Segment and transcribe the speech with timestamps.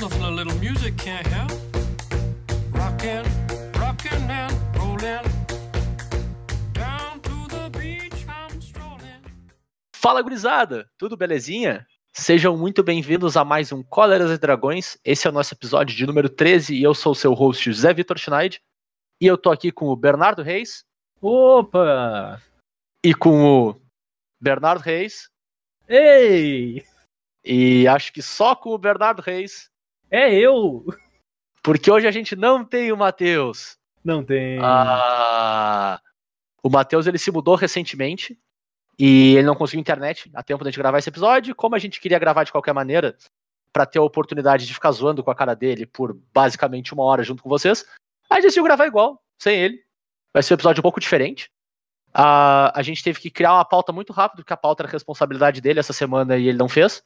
[0.00, 1.52] Nothing a little music can't help.
[2.72, 3.22] Rockin',
[3.78, 5.22] rockin' and rollin'.
[6.72, 9.20] Down to the beach I'm strolling.
[9.94, 11.86] Fala gurizada, tudo belezinha?
[12.14, 14.96] Sejam muito bem-vindos a mais um Cóleras e Dragões.
[15.04, 17.92] Esse é o nosso episódio de número 13 e eu sou o seu host José
[17.92, 18.58] Vitor Schneid.
[19.20, 20.82] E eu tô aqui com o Bernardo Reis
[21.20, 22.40] Opa!
[23.04, 23.76] e com o
[24.40, 25.28] Bernardo Reis.
[25.86, 26.86] Ei!
[27.44, 29.69] E acho que só com o Bernardo Reis,
[30.10, 30.84] É eu!
[31.62, 33.76] porque hoje a gente não tem o Matheus.
[34.04, 34.58] Não tem.
[34.62, 36.00] Ah,
[36.62, 38.38] o Matheus ele se mudou recentemente
[38.98, 41.54] e ele não conseguiu internet a tempo de a gente gravar esse episódio.
[41.54, 43.16] Como a gente queria gravar de qualquer maneira,
[43.72, 47.22] para ter a oportunidade de ficar zoando com a cara dele por basicamente uma hora
[47.22, 47.86] junto com vocês,
[48.28, 49.84] a gente decidiu gravar igual, sem ele.
[50.32, 51.50] Vai ser um episódio um pouco diferente.
[52.12, 55.60] Ah, a gente teve que criar uma pauta muito rápido, porque a pauta era responsabilidade
[55.60, 57.02] dele essa semana e ele não fez.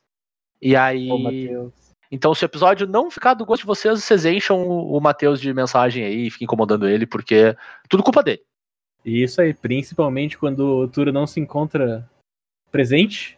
[0.60, 1.10] E aí.
[1.10, 1.83] Ô, Matheus.
[2.14, 5.40] Então, se o episódio não ficar do gosto de vocês, vocês enchem o o Matheus
[5.40, 7.56] de mensagem aí e fiquem incomodando ele, porque é
[7.88, 8.40] tudo culpa dele.
[9.04, 12.08] Isso aí, principalmente quando o Turo não se encontra
[12.70, 13.36] presente.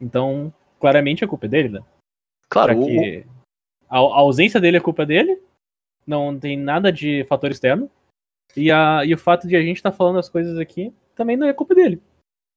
[0.00, 1.84] Então, claramente a culpa é dele, né?
[2.48, 3.26] Claro, que
[3.90, 5.42] a, a ausência dele é culpa dele.
[6.06, 7.90] Não tem nada de fator externo.
[8.56, 11.48] E, a, e o fato de a gente estar falando as coisas aqui também não
[11.48, 12.00] é culpa dele.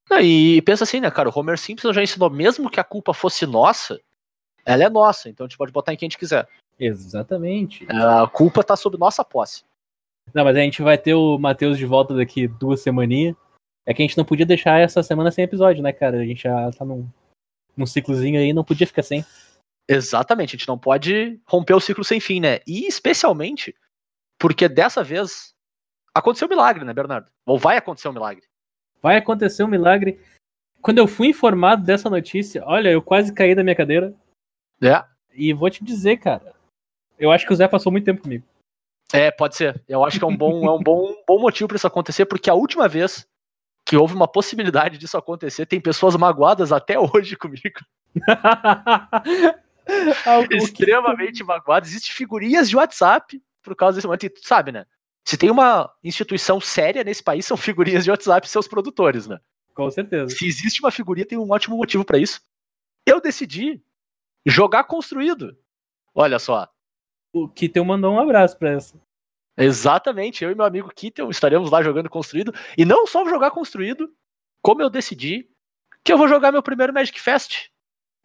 [0.07, 1.29] Não, e pensa assim, né, cara?
[1.29, 3.99] O Homer Simpson já ensinou, mesmo que a culpa fosse nossa,
[4.67, 6.45] ela é nossa, então a gente pode botar em quem a gente quiser.
[6.77, 7.87] Exatamente.
[7.89, 9.63] A culpa tá sob nossa posse.
[10.33, 13.33] Não, mas a gente vai ter o Matheus de volta daqui duas semaninhas.
[13.85, 16.17] É que a gente não podia deixar essa semana sem episódio, né, cara?
[16.17, 17.07] A gente já tá num,
[17.77, 19.25] num ciclozinho aí, não podia ficar sem.
[19.87, 22.59] Exatamente, a gente não pode romper o ciclo sem fim, né?
[22.67, 23.73] E especialmente
[24.37, 25.53] porque dessa vez
[26.13, 27.31] aconteceu um milagre, né, Bernardo?
[27.45, 28.43] Ou vai acontecer um milagre.
[29.01, 30.19] Vai acontecer um milagre.
[30.81, 34.13] Quando eu fui informado dessa notícia, olha, eu quase caí da minha cadeira.
[34.81, 36.53] É, E vou te dizer, cara,
[37.17, 38.45] eu acho que o Zé passou muito tempo comigo.
[39.13, 39.81] é pode ser.
[39.87, 42.49] Eu acho que é um bom, é um bom, bom motivo para isso acontecer, porque
[42.49, 43.27] a última vez
[43.85, 47.79] que houve uma possibilidade disso acontecer, tem pessoas magoadas até hoje comigo.
[50.25, 51.85] Ah, extremamente magoado.
[51.85, 54.25] Existem figurinhas de WhatsApp por causa desse momento.
[54.25, 54.85] E tu sabe, né?
[55.23, 59.39] Se tem uma instituição séria nesse país, são figurinhas de WhatsApp e seus produtores, né?
[59.73, 60.35] Com certeza.
[60.35, 62.41] Se existe uma figurinha, tem um ótimo motivo pra isso.
[63.05, 63.81] Eu decidi
[64.47, 65.57] jogar construído.
[66.15, 66.67] Olha só.
[67.33, 68.99] O Kittel mandou um abraço pra essa.
[69.57, 72.53] Exatamente, eu e meu amigo Kittel estaremos lá jogando construído.
[72.77, 74.11] E não só jogar construído,
[74.61, 75.49] como eu decidi
[76.03, 77.69] que eu vou jogar meu primeiro Magic Fest.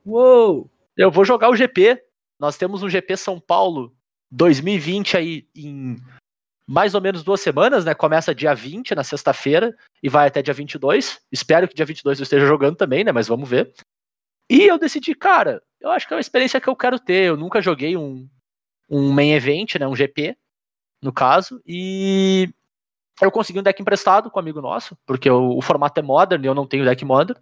[0.07, 0.71] Uou!
[0.97, 2.03] Eu vou jogar o GP.
[2.39, 3.95] Nós temos um GP São Paulo
[4.31, 5.97] 2020 aí em
[6.67, 7.95] mais ou menos duas semanas, né?
[7.95, 11.21] Começa dia 20, na sexta-feira, e vai até dia 22.
[11.31, 13.13] Espero que dia 22 eu esteja jogando também, né?
[13.13, 13.73] Mas vamos ver.
[14.49, 17.25] E eu decidi, cara, eu acho que é uma experiência que eu quero ter.
[17.25, 18.29] Eu nunca joguei um,
[18.89, 19.87] um main event, né?
[19.87, 20.37] Um GP,
[21.03, 21.61] no caso.
[21.67, 22.49] E
[23.21, 26.43] eu consegui um deck emprestado com um amigo nosso, porque o, o formato é modern
[26.43, 27.39] e eu não tenho deck modern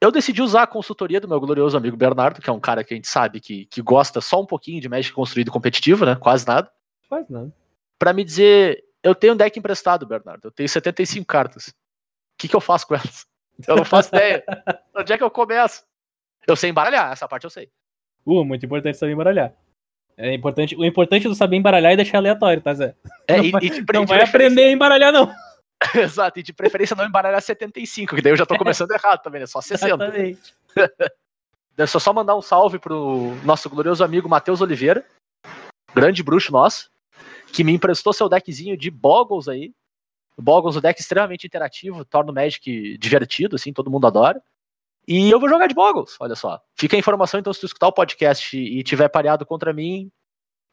[0.00, 2.94] eu decidi usar a consultoria do meu glorioso amigo Bernardo, que é um cara que
[2.94, 6.14] a gente sabe que, que gosta só um pouquinho de Magic construído competitivo, né?
[6.14, 6.70] Quase nada.
[7.08, 7.52] Faz nada.
[7.98, 10.46] Pra me dizer, eu tenho um deck emprestado, Bernardo.
[10.46, 11.68] Eu tenho 75 cartas.
[11.68, 11.72] O
[12.38, 13.26] que, que eu faço com elas?
[13.66, 14.44] Eu não faço ideia.
[14.94, 15.84] Onde é que eu começo?
[16.48, 17.70] Eu sei embaralhar, essa parte eu sei.
[18.24, 19.52] Uh, muito importante saber embaralhar.
[20.16, 22.94] É importante, o importante é saber embaralhar e deixar aleatório, tá, Zé?
[23.28, 25.32] É, Não e, vai- e Não vai aprender a embaralhar, não.
[25.94, 29.40] Exato, e de preferência não embaralhar 75, que daí eu já tô começando errado também,
[29.40, 29.46] né?
[29.46, 29.86] Só 60.
[30.04, 30.54] Exatamente.
[31.76, 35.04] Deixa eu só mandar um salve pro nosso glorioso amigo Matheus Oliveira,
[35.94, 36.90] grande bruxo nosso,
[37.52, 39.72] que me emprestou seu deckzinho de Boggles aí.
[40.36, 44.42] O Boggles, um deck extremamente interativo, torna o Magic divertido, assim, todo mundo adora.
[45.08, 46.60] E eu vou jogar de Boggles, olha só.
[46.76, 50.12] Fica a informação, então, se tu escutar o podcast e tiver pareado contra mim,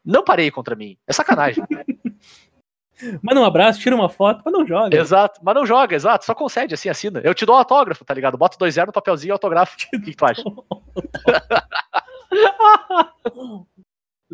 [0.04, 0.98] não parei contra mim.
[1.06, 1.64] É sacanagem.
[3.22, 4.94] Manda um abraço, tira uma foto, mas não joga.
[4.94, 5.40] exato.
[5.42, 6.26] Mas não joga, exato.
[6.26, 7.22] Só concede, assim, assina.
[7.24, 8.36] Eu te dou um autógrafo, tá ligado?
[8.36, 9.74] Bota dois zero no papelzinho e autógrafo.
[9.88, 10.42] O que, que tu acha?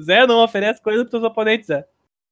[0.00, 1.86] Zé não oferece coisa pros seus oponentes, Zé.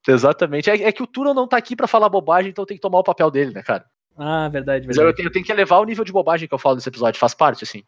[0.08, 0.70] Exatamente.
[0.70, 2.98] É, é que o Turon não tá aqui pra falar bobagem, então tem que tomar
[2.98, 3.84] o papel dele, né, cara?
[4.20, 5.16] Ah, verdade, Mas eu verdade.
[5.16, 7.32] tenho, eu tenho que elevar o nível de bobagem que eu falo nesse episódio, faz
[7.32, 7.82] parte, assim.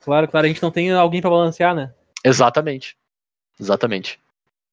[0.00, 1.94] Claro, claro, a gente não tem alguém pra balancear, né?
[2.24, 2.96] Exatamente.
[3.58, 4.20] Exatamente.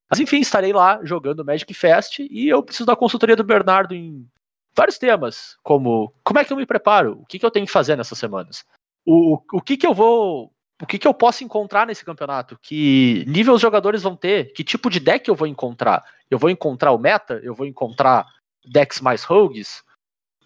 [0.09, 4.27] Mas enfim, estarei lá jogando Magic Fest e eu preciso da consultoria do Bernardo em
[4.75, 7.71] vários temas, como como é que eu me preparo, o que, que eu tenho que
[7.71, 8.65] fazer nessas semanas,
[9.05, 10.51] o, o que, que eu vou.
[10.81, 12.57] O que, que eu posso encontrar nesse campeonato?
[12.61, 14.51] Que nível os jogadores vão ter?
[14.51, 16.03] Que tipo de deck eu vou encontrar?
[16.29, 17.39] Eu vou encontrar o meta?
[17.41, 18.25] Eu vou encontrar
[18.65, 19.81] decks mais rogues?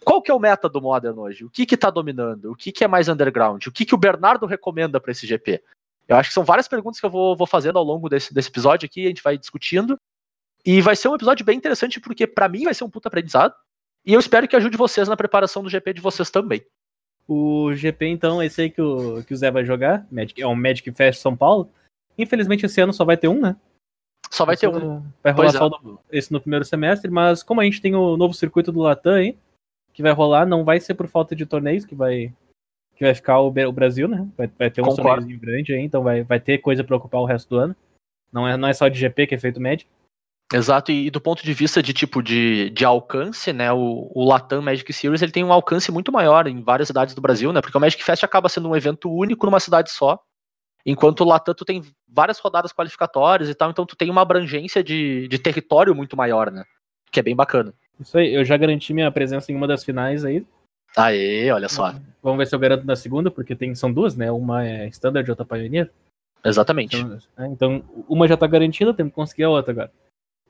[0.07, 1.43] Qual que é o meta do Modern hoje?
[1.43, 2.53] O que que tá dominando?
[2.53, 3.67] O que que é mais underground?
[3.67, 5.61] O que que o Bernardo recomenda para esse GP?
[6.07, 8.47] Eu acho que são várias perguntas que eu vou, vou fazendo ao longo desse, desse
[8.47, 9.99] episódio aqui, a gente vai discutindo.
[10.65, 13.53] E vai ser um episódio bem interessante, porque para mim vai ser um puta aprendizado.
[14.05, 16.65] E eu espero que ajude vocês na preparação do GP de vocês também.
[17.27, 20.07] O GP, então, esse aí que o, que o Zé vai jogar,
[20.37, 21.69] é um Magic Fest São Paulo.
[22.17, 23.57] Infelizmente, esse ano só vai ter um, né?
[24.31, 25.03] Só vai ter Esse um.
[25.21, 25.57] Vai rolar Pois é.
[25.57, 29.15] só esse no primeiro semestre, mas como a gente tem o novo circuito do Latam
[29.15, 29.37] aí,
[29.97, 32.31] que vai rolar, não vai ser por falta de torneios que vai
[32.95, 34.27] que vai ficar o, o Brasil, né?
[34.37, 37.25] Vai, vai ter um torneiozinho grande aí, então vai, vai ter coisa pra ocupar o
[37.25, 37.75] resto do ano.
[38.31, 39.89] Não é, não é só de GP que é feito Magic.
[40.53, 43.73] Exato, e, e do ponto de vista de tipo de, de alcance, né?
[43.73, 47.21] O, o Latam Magic Series ele tem um alcance muito maior em várias cidades do
[47.21, 47.59] Brasil, né?
[47.59, 50.19] Porque o Magic Fest acaba sendo um evento único numa cidade só.
[50.85, 54.83] Enquanto o Latam tu tem várias rodadas qualificatórias e tal, então tu tem uma abrangência
[54.83, 56.63] de, de território muito maior, né?
[57.11, 57.73] Que é bem bacana.
[57.99, 60.45] Isso aí, eu já garanti minha presença em uma das finais aí.
[60.95, 61.93] Aê, olha só.
[62.23, 64.31] Vamos ver se eu garanto na segunda, porque tem, são duas, né?
[64.31, 65.91] Uma é Standard e outra Pioneer.
[66.43, 66.95] Exatamente.
[66.97, 69.91] Então, é, então, uma já tá garantida, temos que conseguir a outra agora.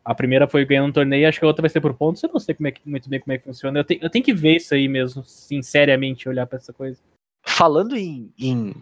[0.05, 2.23] A primeira foi ganhando um torneio, acho que a outra vai ser por pontos.
[2.23, 3.79] Eu não sei como é que, muito bem como é que funciona.
[3.79, 6.97] Eu, tenho- eu tenho que ver isso aí mesmo, sinceramente, olhar pra essa coisa.
[7.45, 8.73] Falando em, em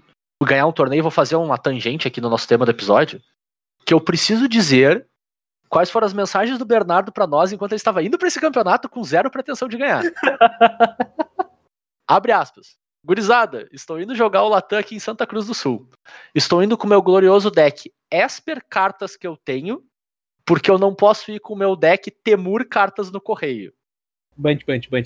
[0.44, 3.19] ganhar um torneio, vou fazer uma tangente aqui no nosso tema do episódio.
[3.83, 5.06] Que eu preciso dizer
[5.75, 8.88] quais foram as mensagens do Bernardo pra nós enquanto ele estava indo pra esse campeonato
[8.88, 10.04] com zero pretensão de ganhar.
[12.07, 12.77] Abre aspas.
[13.04, 15.89] Gurizada, estou indo jogar o Latam aqui em Santa Cruz do Sul.
[16.33, 19.83] Estou indo com o meu glorioso deck Esper cartas que eu tenho,
[20.45, 23.74] porque eu não posso ir com o meu deck Temur cartas no correio.
[24.38, 25.04] Band, Band, Band.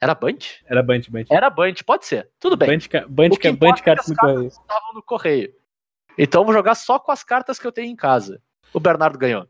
[0.00, 0.38] Era Band?
[0.64, 1.24] Era Band, Band.
[1.30, 2.30] Era Band, pode ser.
[2.40, 2.80] Tudo bem.
[2.80, 4.46] Ca- Band importa é que cartas as no correio.
[4.46, 5.54] estavam no correio.
[6.16, 8.40] Então eu vou jogar só com as cartas que eu tenho em casa.
[8.72, 9.46] O Bernardo ganhou.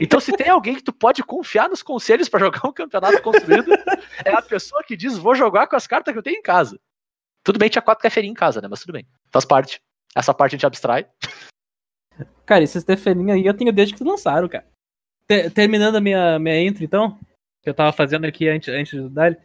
[0.00, 3.72] Então se tem alguém que tu pode confiar nos conselhos pra jogar um campeonato construído,
[4.24, 6.78] é a pessoa que diz vou jogar com as cartas que eu tenho em casa.
[7.42, 8.68] Tudo bem, tinha quatro caferinhos em casa, né?
[8.68, 9.06] Mas tudo bem.
[9.32, 9.80] Faz parte.
[10.14, 11.06] Essa parte a gente abstrai.
[12.46, 14.66] Cara, esses deferinhos aí eu tenho desde que lançaram, cara.
[15.26, 17.18] Te- terminando a minha, minha intro, então,
[17.62, 19.36] que eu tava fazendo aqui antes, antes do Dali.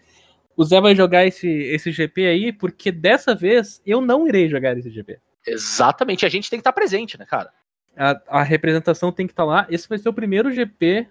[0.55, 4.77] O Zé vai jogar esse, esse GP aí, porque dessa vez eu não irei jogar
[4.77, 5.19] esse GP.
[5.47, 6.25] Exatamente.
[6.25, 7.51] A gente tem que estar presente, né, cara?
[7.99, 9.67] A, a representação tem que estar lá.
[9.69, 11.09] Esse vai ser o primeiro GP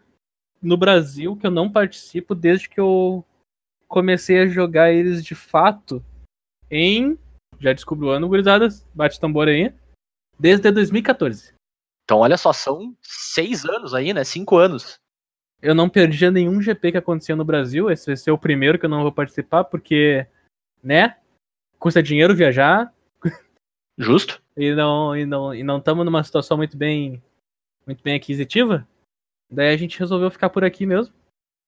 [0.62, 3.22] no Brasil que eu não participo desde que eu
[3.86, 6.02] comecei a jogar eles de fato
[6.70, 7.18] em.
[7.60, 8.86] Já descobri o ano, gurizadas.
[8.94, 9.74] Bate tambor aí.
[10.38, 11.52] Desde 2014.
[12.04, 14.24] Então, olha só, são seis anos aí, né?
[14.24, 14.96] Cinco anos.
[15.60, 17.90] Eu não perdia nenhum GP que acontecia no Brasil.
[17.90, 20.26] Esse vai ser o primeiro que eu não vou participar, porque,
[20.82, 21.18] né?
[21.78, 22.94] Custa dinheiro viajar
[23.98, 24.40] Justo.
[24.58, 27.22] E não e não e não estamos numa situação muito bem
[27.86, 28.86] muito bem aquisitiva.
[29.50, 31.14] Daí a gente resolveu ficar por aqui mesmo.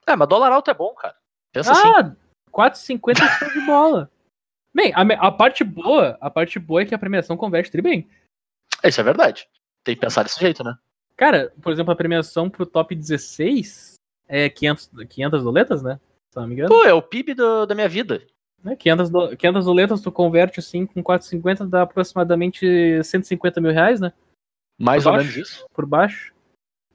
[0.06, 1.16] É, mas dólar alto é bom, cara.
[1.52, 1.88] Pensa assim.
[1.88, 2.16] Ah,
[2.52, 4.10] 4,50 show de bola.
[4.74, 8.08] Bem, a, a parte boa, a parte boa é que a premiação converte tri bem.
[8.84, 9.48] Isso é verdade.
[9.84, 10.76] Tem que pensar desse jeito, né?
[11.16, 13.94] Cara, por exemplo, a premiação pro top 16
[14.28, 15.98] é 500, 500 doletas, né?
[16.30, 16.68] Se não me engano.
[16.68, 18.22] Pô, é o PIB do- da minha vida.
[18.62, 18.76] Né?
[18.76, 24.12] 500, do, 500 doletas tu converte assim com 450 dá aproximadamente 150 mil reais, né?
[24.78, 25.30] Mais Por ou baixo?
[25.32, 25.66] menos isso.
[25.72, 26.34] Por baixo.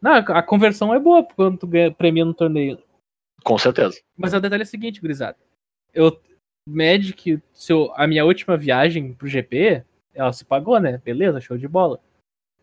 [0.01, 2.79] Não, a conversão é boa quando tu ganha, premia no torneio.
[3.43, 3.99] Com certeza.
[4.17, 5.37] Mas o detalhe é o seguinte, gurizada.
[5.93, 6.19] Eu,
[6.67, 9.83] Magic, se eu- a minha última viagem pro GP,
[10.13, 10.99] ela se pagou, né?
[11.03, 11.99] Beleza, show de bola.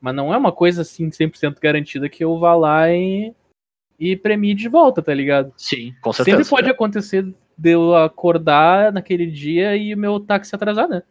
[0.00, 3.32] Mas não é uma coisa assim 100% garantida que eu vá lá e,
[3.98, 5.53] e premie de volta, tá ligado?
[5.56, 6.36] Sim, com certeza.
[6.38, 11.03] Sempre pode acontecer de eu acordar naquele dia e o meu táxi atrasar, né?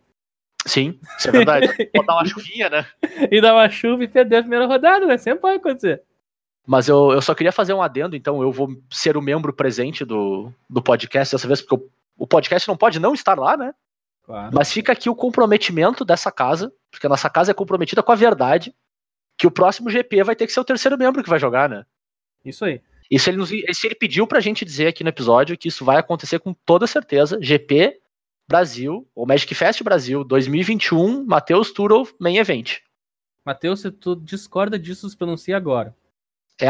[0.66, 1.68] Sim, isso é verdade.
[1.94, 2.86] Pode dar uma chuvinha, né?
[3.32, 5.18] E dar uma chuva e perder a primeira rodada, né?
[5.18, 6.04] Sempre pode acontecer.
[6.66, 10.06] Mas eu, eu só queria fazer um adendo, então eu vou ser o membro presente
[10.06, 11.90] do, do podcast dessa vez, porque o,
[12.24, 13.74] o podcast não pode não estar lá, né?
[14.24, 14.52] Claro.
[14.54, 18.16] Mas fica aqui o comprometimento dessa casa, porque a nossa casa é comprometida com a
[18.16, 18.74] verdade,
[19.38, 21.84] que o próximo GP vai ter que ser o terceiro membro que vai jogar, né?
[22.46, 22.82] Isso aí.
[23.12, 25.98] Isso ele, nos, isso ele pediu pra gente dizer aqui no episódio que isso vai
[25.98, 27.38] acontecer com toda certeza.
[27.41, 28.00] GP
[28.48, 32.80] Brasil, ou Magic Fest Brasil 2021, Matheus Turov Main Event.
[33.46, 35.94] Matheus, se tu discorda disso, se pronuncia agora.
[36.60, 36.70] É,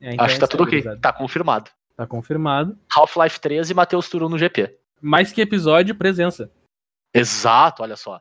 [0.00, 0.82] É, então acho é que tá isso tudo ok.
[1.00, 1.70] Tá confirmado.
[1.96, 2.78] Tá confirmado.
[2.94, 4.76] Half-Life 3 e Matheus Turov no GP.
[5.00, 6.50] Mais que episódio, presença.
[7.14, 8.20] Exato, olha só.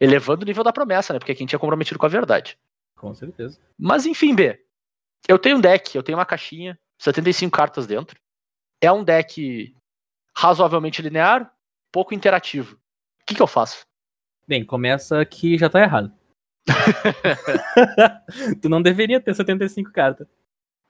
[0.00, 1.18] Elevando o nível da promessa, né?
[1.18, 2.56] Porque quem tinha comprometido com a verdade.
[2.94, 3.58] Com certeza.
[3.76, 4.60] Mas enfim, B.
[5.26, 8.18] Eu tenho um deck, eu tenho uma caixinha, 75 cartas dentro.
[8.80, 9.74] É um deck
[10.36, 11.52] razoavelmente linear,
[11.92, 12.76] pouco interativo.
[13.22, 13.84] O que, que eu faço?
[14.46, 16.12] Bem, começa que já tá errado.
[18.62, 20.26] tu não deveria ter 75 cartas.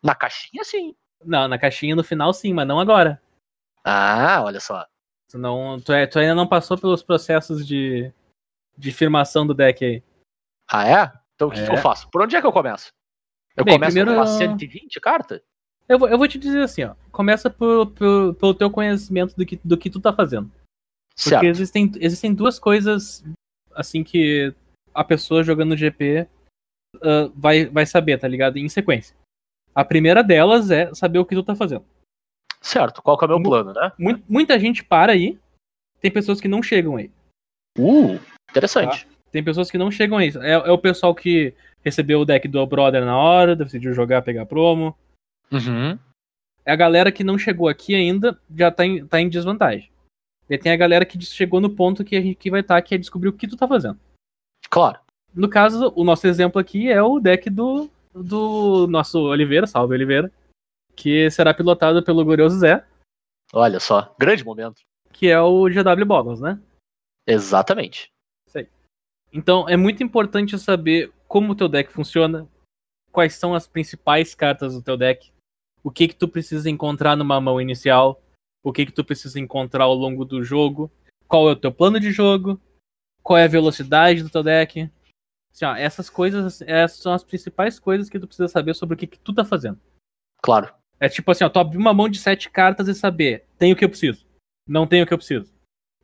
[0.02, 0.94] Na caixinha, sim.
[1.24, 3.20] Não, na caixinha no final sim, mas não agora.
[3.84, 4.86] Ah, olha só.
[5.28, 8.12] Tu, não, tu, é- tu ainda não passou pelos processos de,
[8.76, 10.02] de firmação do deck aí.
[10.70, 11.12] Ah, é?
[11.34, 11.66] Então o que, É.
[11.66, 12.08] que eu faço?
[12.10, 12.90] Por onde é que eu começo?
[13.58, 15.42] Eu Bem, começo primeiro- com uma 120 carta?
[15.88, 16.94] Eu vou, eu vou te dizer assim, ó.
[17.10, 20.50] Começa por- por- pelo teu conhecimento do que, do que tu tá fazendo.
[21.16, 21.44] Porque Certo.
[21.44, 23.24] existem, existem duas coisas,
[23.74, 24.54] assim, que
[24.94, 26.28] a pessoa jogando GP
[27.02, 28.56] ah, vai, vai saber, tá ligado?
[28.58, 29.14] Em sequência.
[29.74, 31.84] A primeira delas é saber o que tu tá fazendo.
[32.60, 33.02] Certo.
[33.02, 33.92] Qual que é o meu Mu- plano, né?
[33.98, 35.38] Mu- muita gente para aí,
[36.00, 37.10] tem pessoas que não chegam aí.
[37.78, 38.18] Uh,
[38.50, 39.06] interessante.
[39.30, 40.30] Tem pessoas que não chegam aí.
[40.40, 44.46] É, é o pessoal que recebeu o deck do Brother na hora, decidiu jogar, pegar
[44.46, 44.96] promo.
[45.50, 45.98] Uhum.
[46.64, 49.90] É a galera que não chegou aqui ainda, já tá em, tá em desvantagem.
[50.48, 52.94] E tem a galera que chegou no ponto que a gente que vai estar, que
[52.94, 53.98] é descobrir o que tu tá fazendo.
[54.70, 54.98] Claro.
[55.34, 60.32] No caso, o nosso exemplo aqui é o deck do, do nosso Oliveira, salve Oliveira,
[60.96, 62.84] que será pilotado pelo glorioso Zé,
[63.52, 64.14] Olha só.
[64.18, 64.82] Grande momento.
[65.12, 66.60] que é o GW Boggles, né?
[67.26, 68.12] Exatamente.
[69.32, 72.48] Então é muito importante saber como o teu deck funciona,
[73.12, 75.30] quais são as principais cartas do teu deck,
[75.84, 78.20] o que que tu precisa encontrar numa mão inicial,
[78.64, 80.90] o que que tu precisa encontrar ao longo do jogo,
[81.28, 82.60] qual é o teu plano de jogo,
[83.22, 84.90] qual é a velocidade do teu deck.
[85.52, 88.98] Assim, ó, essas coisas essas são as principais coisas que tu precisa saber sobre o
[88.98, 89.78] que que tu tá fazendo.
[90.42, 90.72] Claro.
[90.98, 93.76] É tipo assim, ó, tu abrir uma mão de sete cartas e saber, tem o
[93.76, 94.26] que eu preciso,
[94.66, 95.52] não tem o que eu preciso.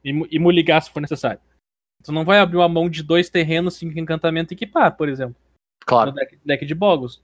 [0.04, 1.40] E, e me ligar se for necessário.
[2.02, 5.36] Tu não vai abrir uma mão de dois terrenos, cinco encantamento e equipar, por exemplo.
[5.80, 6.12] No Claro.
[6.12, 7.22] deck, deck de Boggles.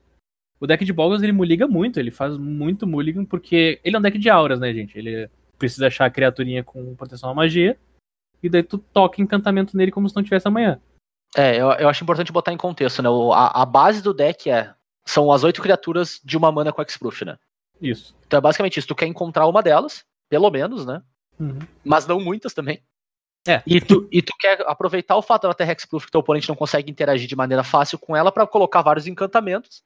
[0.59, 4.01] O deck de Boggles, ele muliga muito, ele faz muito mulligan, porque ele é um
[4.01, 4.97] deck de auras, né, gente?
[4.97, 7.77] Ele precisa achar a criaturinha com proteção à magia,
[8.41, 10.79] e daí tu toca encantamento nele como se não tivesse amanhã.
[11.35, 13.09] É, eu, eu acho importante botar em contexto, né?
[13.09, 14.73] O- a, a base do deck é.
[15.05, 17.37] São as oito criaturas de uma mana com Hexproof, né?
[17.81, 18.15] Isso.
[18.27, 18.87] Então é basicamente isso.
[18.87, 21.01] Tu quer encontrar uma delas, pelo menos, né?
[21.39, 21.57] Uhum.
[21.83, 22.83] Mas não muitas também.
[23.47, 23.61] É.
[23.65, 26.55] E tu, e tu quer aproveitar o fato dela ter Hexproof que teu oponente não
[26.55, 29.83] consegue interagir de maneira fácil com ela pra colocar vários encantamentos,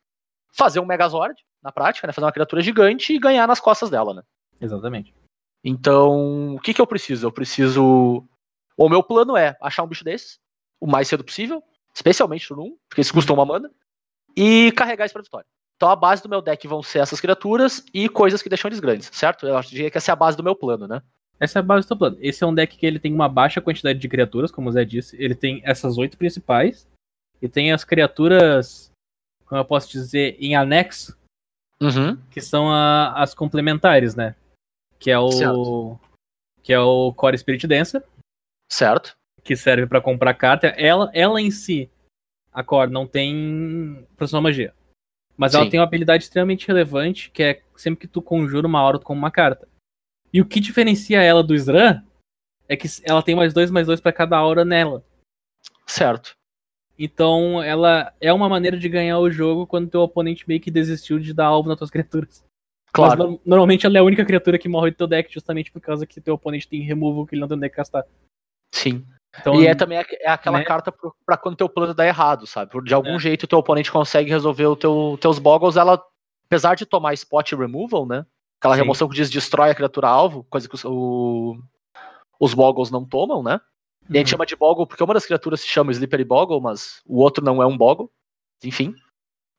[0.52, 2.14] fazer um Megazord, na prática, né?
[2.14, 4.22] Fazer uma criatura gigante e ganhar nas costas dela, né?
[4.62, 5.14] Exatamente.
[5.64, 7.26] Então, o que que eu preciso?
[7.26, 8.24] Eu preciso.
[8.78, 10.38] O meu plano é achar um bicho desses,
[10.80, 13.72] o mais cedo possível, especialmente no 1, porque eles custam uma mana,
[14.38, 15.48] e carregar isso pra vitória.
[15.76, 18.80] Então a base do meu deck vão ser essas criaturas e coisas que deixam eles
[18.80, 19.48] grandes, certo?
[19.48, 21.02] Eu acho que essa é a base do meu plano, né?
[21.39, 22.18] Essa é a base do plano.
[22.22, 24.86] Esse é um deck que ele tem uma baixa quantidade de criaturas, como o Zé
[24.86, 25.15] disse.
[25.22, 26.88] Ele tem essas oito principais.
[27.42, 28.89] E tem as criaturas,
[29.46, 31.15] como eu posso dizer, em anexo,
[31.82, 32.15] Uhum.
[32.32, 34.36] que são a- as complementares, né?
[34.98, 35.30] Que é o.
[35.32, 36.00] Certo.
[36.63, 38.01] Que é o Core Spirit Dancer,
[38.72, 39.15] Certo.
[39.44, 40.68] que serve pra comprar carta.
[40.68, 41.89] Ela, ela em si,
[42.51, 44.74] a Core, não tem à magia.
[45.38, 45.72] Mas ela Sim.
[45.72, 49.20] tem uma habilidade extremamente relevante, que é sempre que tu conjura uma aura, tu compra
[49.20, 49.68] uma carta.
[50.36, 52.04] E o que diferencia ela do Sran
[52.68, 55.01] é que ela tem mais dois, mais dois pra cada aura nela.
[55.88, 56.36] Certo.
[57.00, 61.20] Então ela é uma maneira de ganhar o jogo quando teu oponente meio que desistiu
[61.20, 62.44] de dar alvo nas tuas criaturas.
[62.92, 63.18] Claro.
[63.18, 65.80] Mas no- normalmente ela é a única criatura que morre do teu deck justamente por
[65.80, 68.04] causa que teu oponente tem removal que ele não tem onde castar.
[68.74, 69.06] Sim.
[69.39, 70.65] Então, e é também é aquela né?
[70.65, 70.94] carta
[71.25, 72.82] pra quando teu plano dá errado, sabe?
[72.84, 73.20] De algum É.
[73.20, 76.01] jeito teu oponente consegue resolver o teu, teus boggles, ela,
[76.46, 78.25] apesar de tomar spot removal, né?
[78.65, 78.81] Aquela Sim.
[78.81, 81.55] remoção que diz destrói a criatura alvo, coisa que os, o-
[82.39, 83.62] os boggles não tomam, né?
[84.10, 84.31] E a gente Uhum.
[84.31, 87.62] chama de boggle porque uma das criaturas se chama Slippery Boggle, mas o outro não
[87.62, 88.10] é um boggle.
[88.63, 88.95] Enfim.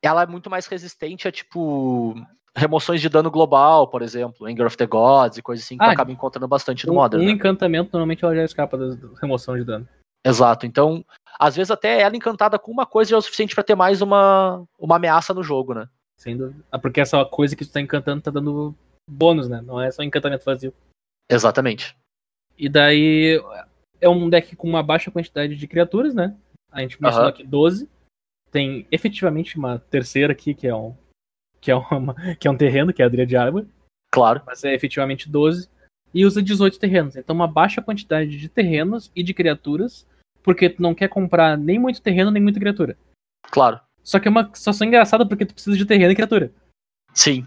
[0.02, 2.14] Ela é muito mais resistente a, tipo,
[2.56, 5.88] remoções de dano global, por exemplo, Anger of the Gods e coisas assim, que tu
[5.88, 7.22] Ah, acaba encontrando bastante no um, Modern.
[7.22, 7.32] um né?
[7.32, 9.88] encantamento normalmente ela já escapa da remoção de dano.
[10.24, 10.66] Exato.
[10.66, 11.04] Então,
[11.38, 14.02] às vezes até ela encantada com uma coisa já é o suficiente pra ter mais
[14.02, 15.88] uma, uma ameaça no jogo, né?
[16.16, 16.64] Sem dúvida.
[16.72, 18.74] Ah, Porque essa coisa que tu tá encantando tá dando
[19.08, 19.60] bônus, né?
[19.62, 20.74] Não é só encantamento vazio.
[21.30, 21.96] Exatamente.
[22.58, 23.40] E daí
[24.00, 26.36] é um deck com uma baixa quantidade de criaturas, né?
[26.70, 27.34] A gente mencionou Aham.
[27.34, 27.88] aqui 12.
[28.50, 30.94] Tem efetivamente uma terceira aqui, que é um.
[31.60, 33.66] Que é, uma, que é um terreno, que é a Dria de Água,
[34.10, 34.42] Claro.
[34.46, 35.68] mas é efetivamente 12.
[36.14, 37.16] E usa 18 terrenos.
[37.16, 40.06] Então, uma baixa quantidade de terrenos e de criaturas,
[40.42, 42.96] porque tu não quer comprar nem muito terreno, nem muita criatura.
[43.50, 43.80] Claro.
[44.02, 46.52] Só que é uma situação engraçada porque tu precisa de terreno e criatura.
[47.12, 47.46] Sim.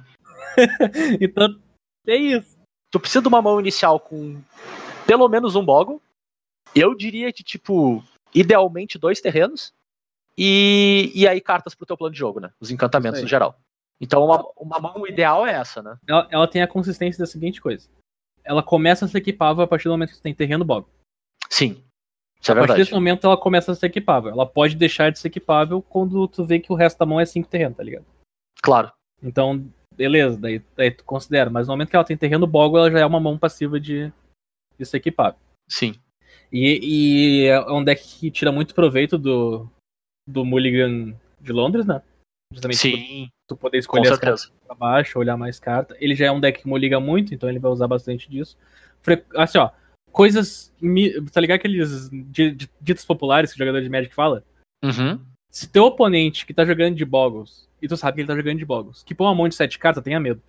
[1.21, 1.59] Então,
[2.07, 2.57] é isso.
[2.91, 4.41] Tu precisa de uma mão inicial com
[5.05, 6.01] pelo menos um boggle.
[6.75, 8.03] Eu diria que, tipo,
[8.33, 9.73] idealmente dois terrenos.
[10.37, 12.51] E, e aí cartas pro teu plano de jogo, né?
[12.61, 13.59] Os encantamentos no geral.
[13.99, 15.97] Então uma, uma mão ideal é essa, né?
[16.07, 17.89] Ela, ela tem a consistência da seguinte coisa.
[18.43, 20.87] Ela começa a ser equipável a partir do momento que tu tem terreno bog.
[21.49, 21.83] Sim.
[22.41, 22.79] Isso é a partir verdade.
[22.79, 24.31] desse momento ela começa a ser equipável.
[24.31, 27.25] Ela pode deixar de ser equipável quando tu vê que o resto da mão é
[27.25, 28.05] 5 terreno, tá ligado?
[28.61, 28.91] Claro.
[29.21, 31.49] Então, beleza, daí, daí tu considera.
[31.49, 34.11] Mas no momento que ela tem terreno bogo, ela já é uma mão passiva de,
[34.77, 35.37] de ser equipável.
[35.69, 35.93] Sim.
[36.51, 39.69] E, e é um deck que tira muito proveito do,
[40.27, 42.01] do Mulligan de Londres, né?
[42.53, 45.95] Justamente Sim, tu poder com escolher as cartas pra baixo, olhar mais carta.
[45.99, 48.57] Ele já é um deck que mulliga muito, então ele vai usar bastante disso.
[49.03, 49.69] Fre- Assim, ó,
[50.11, 50.73] coisas.
[51.31, 54.43] Tá ligado aqueles di- di- ditos populares que o jogador de Magic fala?
[54.83, 55.19] Uhum.
[55.51, 58.57] Se teu oponente que tá jogando de Boggles, e tu sabe que ele tá jogando
[58.57, 60.41] de Boggles, que põe uma mão de sete cartas, tenha medo.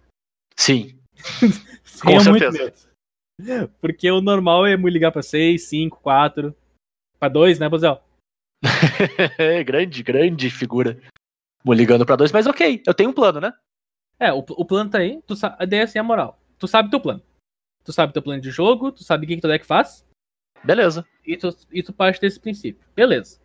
[0.56, 0.98] Sim,
[2.02, 2.88] Tenha muito certeza.
[3.38, 3.68] medo.
[3.80, 6.54] Porque o normal é ligar pra 6, 5, 4,
[7.18, 8.02] pra 2, né, Bozel?
[9.64, 11.00] grande, grande figura.
[11.66, 13.52] Ligando pra dois, mas ok, eu tenho um plano, né?
[14.18, 16.38] É, o, o plano tá aí, tu a ideia é assim, a moral.
[16.58, 17.22] Tu sabe teu plano.
[17.84, 20.06] Tu sabe teu plano de jogo, tu sabe o que, que teu deck faz,
[20.64, 21.06] Beleza.
[21.24, 22.86] e tu, e tu parte desse princípio.
[22.94, 23.40] Beleza.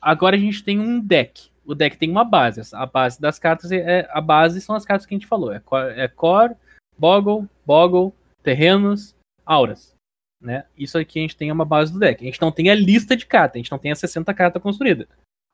[0.00, 1.51] Agora a gente tem um deck.
[1.64, 2.60] O deck tem uma base.
[2.74, 5.52] A base das cartas é, é- a base são as cartas que a gente falou.
[5.52, 6.56] É Core, é core
[6.98, 9.14] Boggle, Boggle, Terrenos,
[9.46, 9.94] Auras.
[10.40, 10.64] Né?
[10.76, 12.20] Isso aqui a gente tem uma base do deck.
[12.20, 14.60] A gente não tem a lista de cartas, a gente não tem as 60 cartas
[14.62, 15.06] construídas.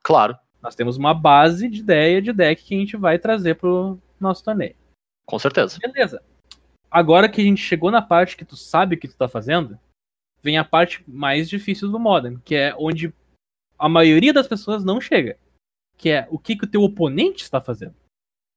[0.03, 3.99] Claro, Nós temos uma base de ideia de deck que a gente vai trazer pro
[4.19, 4.75] nosso torneio.
[5.27, 5.79] com certeza.
[5.79, 6.23] Beleza.
[6.91, 9.79] Agora que a gente chegou na parte que tu sabe o que tu tá fazendo,
[10.43, 13.13] vem a parte mais difícil do Modern, que é onde
[13.79, 15.37] a maioria das pessoas não chega.
[15.99, 17.95] Que é o que, que o teu oponente está fazendo.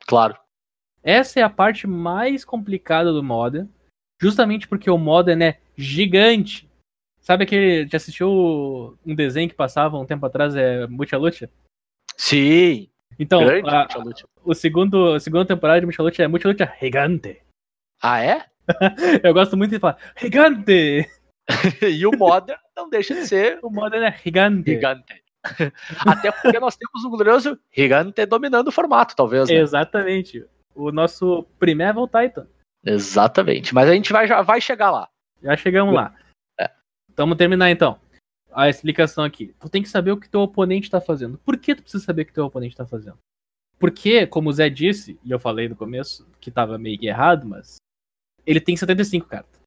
[0.08, 0.38] Claro.
[1.04, 3.68] Essa é a parte mais complicada do Modern,
[4.22, 6.70] justamente porque o Modern é gigante.
[7.20, 7.88] Sabe aquele.
[7.88, 11.50] Já assistiu um desenho que passava um tempo atrás, é Mucha Lucha?
[12.18, 13.88] Sim, Então, a,
[14.44, 17.42] o segundo, a segunda temporada de Mucha Lucha é Mucha Lucha Gigante.
[18.04, 18.48] Ah, é?
[19.24, 21.08] Eu gosto muito de falar Gigante!
[21.82, 24.72] e o Modern não deixa de ser O Modern é gigante.
[24.72, 25.21] gigante.
[26.00, 29.50] Até porque nós temos um glorioso gigante dominando o formato, talvez.
[29.50, 29.56] Né?
[29.56, 30.46] Exatamente.
[30.76, 32.48] O nosso Primeval Titan.
[32.86, 33.74] Exatamente.
[33.74, 35.10] Mas a gente vai, já vai chegar lá.
[35.42, 36.16] Já chegamos lá.
[36.60, 36.70] É.
[37.16, 38.00] Vamos terminar então.
[38.52, 39.56] A explicação aqui.
[39.60, 41.38] Tu tem que saber o que teu oponente tá fazendo.
[41.40, 43.18] Por que tu precisa saber o que teu oponente tá fazendo?
[43.80, 47.48] Porque, como o Zé disse, e eu falei no começo que tava meio que errado,
[47.48, 47.77] mas
[48.46, 49.60] ele tem 75 cartas.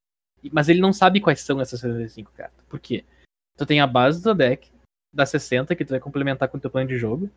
[0.51, 2.63] Mas ele não sabe quais são essas 75 cartas.
[2.69, 3.03] Por quê?
[3.57, 4.71] Tu tem a base do deck,
[5.15, 7.29] das 60, que tu vai complementar com o teu plano de jogo.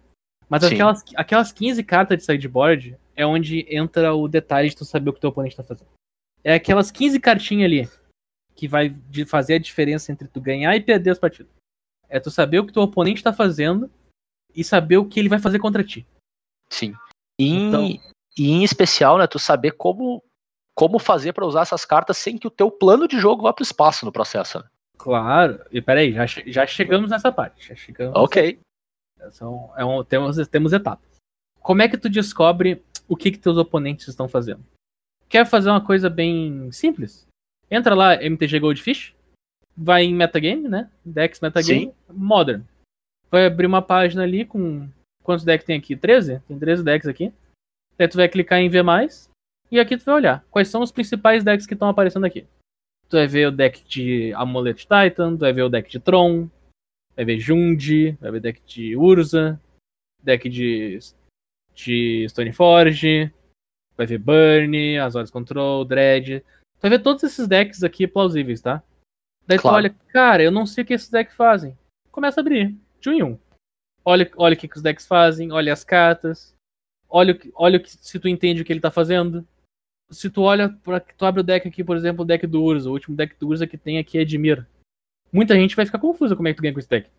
[0.48, 0.74] Mas Sim.
[0.74, 5.12] aquelas, aquelas 15 cartas de sideboard é onde entra o detalhe de tu saber o
[5.12, 5.88] que teu oponente tá fazendo.
[6.42, 7.88] É aquelas 15 cartinhas ali
[8.54, 11.52] que vai de- fazer a diferença entre tu ganhar e perder as partidas.
[12.08, 13.90] É tu saber o que teu oponente tá fazendo
[14.54, 16.06] e saber o que ele vai fazer contra ti.
[16.70, 16.94] Sim.
[17.38, 17.84] E, em- Então-
[18.36, 20.22] e em especial, né, tu saber como,
[20.74, 23.62] como fazer pra usar essas cartas sem que o teu plano de jogo vá pro
[23.62, 24.58] espaço no processo.
[24.58, 24.64] Né?
[24.98, 25.64] Claro.
[25.70, 27.66] E peraí, já, já chegamos nessa parte.
[27.68, 28.58] Já chegamos Ok.
[29.30, 31.08] São, é um- temos, temos etapas.
[31.60, 34.64] Como é que tu descobre o que, que teus oponentes estão fazendo?
[35.28, 37.26] Quer fazer uma coisa bem simples?
[37.70, 39.14] Entra lá, MTG Goldfish,
[39.76, 40.90] vai em Metagame, né?
[41.04, 42.62] Dex Metagame, Modern.
[43.30, 44.88] Vai abrir uma página ali com.
[45.22, 45.94] Quantos decks tem aqui?
[45.94, 46.40] 13?
[46.48, 47.32] Tem 13 decks aqui.
[47.98, 49.28] Daí tu vai clicar em ver mais.
[49.70, 52.46] E aqui tu vai olhar quais são os principais decks que estão aparecendo aqui.
[53.08, 56.48] Tu vai ver o deck de Amulet Titan, tu vai ver o deck de Tron,
[57.16, 59.58] vai ver Jund, vai ver deck de Urza,
[60.22, 60.98] deck de,
[61.74, 63.32] de Stoneforge,
[63.96, 66.40] vai ver Burn, Azores Control, Dread.
[66.40, 68.82] Tu vai ver todos esses decks aqui plausíveis, tá?
[69.46, 69.76] Daí Claro.
[69.76, 71.76] tu olha, cara, eu não sei o que esses decks fazem.
[72.12, 73.38] Começa a abrir, de um em um.
[74.04, 76.54] Olha, olha o que, que os decks fazem, olha as cartas,
[77.08, 79.46] olha, olha se tu entende o que ele tá fazendo.
[80.10, 82.88] Se tu olha, pra, tu abre o deck aqui, por exemplo, o deck do Urza,
[82.88, 84.66] o último deck do Urza que tem aqui é Edmir.
[85.32, 87.10] Muita gente vai ficar confusa como é que tu ganha com esse deck.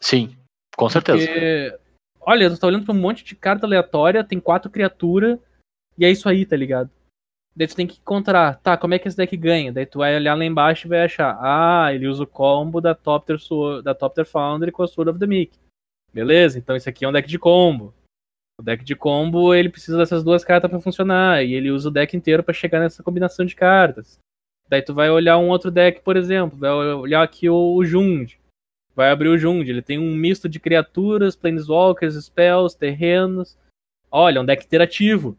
[0.00, 0.36] Sim,
[0.76, 1.26] com certeza.
[1.26, 1.78] Porque,
[2.20, 5.38] olha, tu tá olhando pra um monte de carta aleatória, tem quatro criaturas,
[5.98, 6.90] e é isso aí, tá ligado?
[7.56, 9.72] Daí tu tem que encontrar, tá, como é que esse deck ganha?
[9.72, 12.94] Daí tu vai olhar lá embaixo e vai achar, ah, ele usa o combo da
[12.94, 13.38] Topter,
[13.82, 15.58] da Topter Foundry com a Sword of the Meek.
[16.12, 17.94] Beleza, então esse aqui é um deck de combo.
[18.58, 21.92] O deck de combo, ele precisa dessas duas cartas pra funcionar, e ele usa o
[21.92, 24.18] deck inteiro pra chegar nessa combinação de cartas.
[24.68, 28.38] Daí tu vai olhar um outro deck, por exemplo, vai olhar aqui o, o Jund.
[28.94, 33.58] Vai abrir o Jund, ele tem um misto de criaturas, planeswalkers, spells, terrenos.
[34.10, 35.36] Olha, é um deck interativo.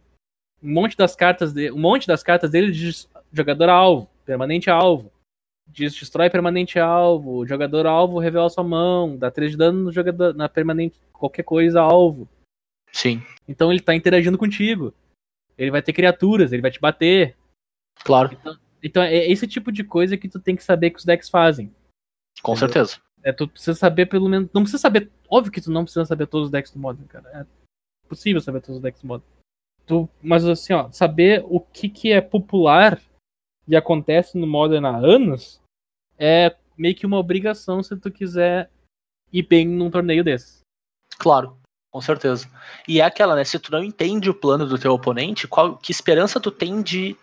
[0.61, 5.11] Um monte das cartas dele, um monte das cartas dele diz jogador alvo, permanente alvo.
[5.67, 10.33] Diz destrói permanente alvo, jogador alvo revela sua mão, dá 3 de dano no jogador
[10.33, 12.29] na permanente qualquer coisa alvo.
[12.91, 14.93] Sim, Então ele tá interagindo contigo.
[15.57, 17.35] Ele vai ter criaturas, ele vai te bater.
[18.03, 18.29] claro,
[18.83, 21.73] Então é esse tipo de coisa que tu tem que saber que os decks fazem.
[22.41, 22.73] com Entendeu?
[22.73, 23.01] certeza.
[23.23, 24.49] É, tu precisa saber pelo menos.
[24.53, 25.11] Não precisa saber.
[25.29, 27.29] Óbvio que tu não precisa saber todos os decks do Modern, cara.
[27.29, 27.45] É
[28.07, 29.27] possível saber todos os decks do Modern.
[29.85, 33.01] Tu, mas assim, ó, saber o que, que é popular
[33.67, 35.61] e acontece no Modern há anos
[36.17, 38.69] é meio que uma obrigação se tu quiser
[39.31, 40.61] ir bem num torneio desses.
[41.17, 41.57] Claro,
[41.91, 42.49] com certeza.
[42.87, 43.43] E é aquela, né?
[43.43, 47.15] Se tu não entende o plano do teu oponente, qual, que esperança tu tem de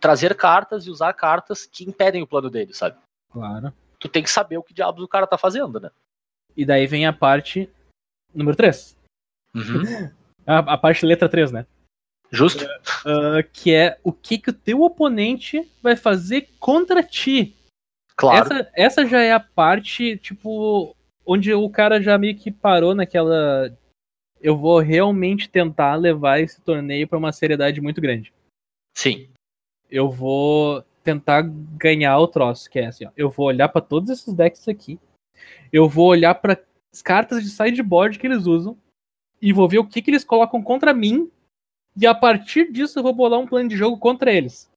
[0.00, 2.96] trazer cartas e usar cartas que impedem o plano dele, sabe?
[3.32, 3.72] Claro.
[3.98, 5.90] Tu tem que saber o que diabos o cara tá fazendo, né?
[6.56, 7.68] E daí vem a parte
[8.34, 8.96] número 3.
[9.54, 10.10] Uhum.
[10.48, 11.66] A, a parte letra 3, né?
[12.30, 12.64] Justo?
[13.04, 17.56] Ah, que é o que, que o teu oponente vai fazer contra ti.
[18.16, 18.44] Claro.
[18.44, 23.76] Essa, essa já é a parte, tipo, onde o cara já meio que parou naquela.
[24.40, 28.32] Eu vou realmente tentar levar esse torneio pra uma seriedade muito grande.
[28.96, 29.28] Sim.
[29.90, 33.10] Eu vou tentar ganhar o troço, que é assim, ó.
[33.16, 34.98] Eu vou olhar pra todos esses decks aqui.
[35.72, 36.60] Eu vou olhar para
[36.92, 38.76] as cartas de sideboard que eles usam
[39.40, 41.30] e vou ver o que, que eles colocam contra mim.
[41.98, 44.70] E a partir disso eu vou bolar um plano de jogo contra eles.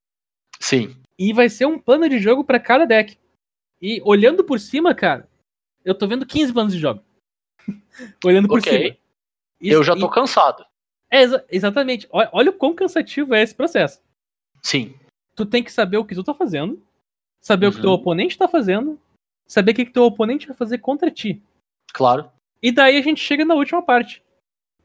[0.59, 0.95] Sim.
[1.17, 3.17] E vai ser um plano de jogo pra cada deck.
[3.81, 5.27] E olhando por cima, cara,
[5.83, 7.03] eu tô vendo 15 planos de jogo.
[8.23, 8.71] olhando por Ok.
[8.71, 8.97] cima.
[9.61, 10.65] Isso- eu já tô e- cansado.
[11.11, 12.07] É, exa- exatamente.
[12.11, 14.01] Olha, olha o quão cansativo é esse processo.
[14.61, 14.93] Sim.
[15.35, 16.81] Tu tem que saber o que tu tá fazendo,
[17.41, 17.83] saber o que Uhum.
[17.83, 18.99] teu oponente tá fazendo,
[19.47, 21.41] saber o que, que teu oponente vai fazer contra ti.
[21.93, 22.29] Claro.
[22.61, 24.21] E daí a gente chega na última parte,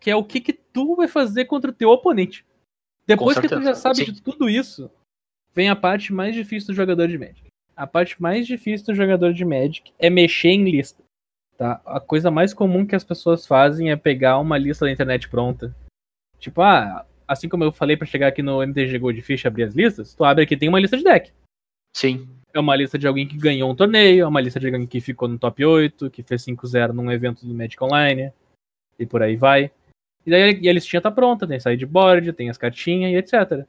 [0.00, 2.44] que é o que, que tu vai fazer contra o teu oponente.
[3.06, 4.12] Depois que tu já sabe sim.
[4.12, 4.90] de tudo isso,
[5.52, 7.44] vem a parte mais difícil do jogador de Magic.
[7.76, 11.02] A parte mais difícil do jogador de Magic é mexer em lista.
[11.56, 11.80] Tá?
[11.86, 15.74] A coisa mais comum que as pessoas fazem é pegar uma lista da internet pronta.
[16.38, 19.74] Tipo, ah, assim como eu falei pra chegar aqui no MTG Goldfish e abrir as
[19.74, 21.32] listas, tu abre aqui tem uma lista de deck.
[21.96, 22.28] Sim.
[22.52, 25.00] É uma lista de alguém que ganhou um torneio, é uma lista de alguém que
[25.00, 28.32] ficou no top 8, que fez 5-0 num evento do Magic Online,
[28.98, 29.70] e por aí vai.
[30.26, 33.66] E daí e a listinha tá pronta, tem sideboard, tem as cartinhas e etc.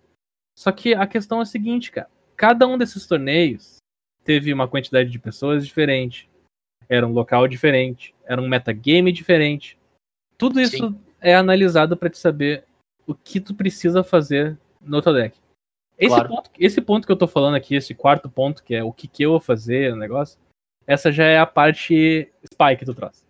[0.58, 2.10] Só que a questão é a seguinte, cara.
[2.36, 3.78] Cada um desses torneios
[4.24, 6.30] teve uma quantidade de pessoas diferente,
[6.88, 9.78] era um local diferente, era um metagame diferente.
[10.38, 11.00] Tudo isso Sim.
[11.22, 12.66] é analisado pra te saber
[13.08, 15.38] o que tu precisa fazer no teu deck.
[15.98, 16.30] Esse, Claro.
[16.30, 19.08] ponto, esse ponto que eu tô falando aqui, esse quarto ponto, que é o que,
[19.08, 20.38] que eu vou fazer no negócio,
[20.86, 23.26] essa já é a parte spike do troço.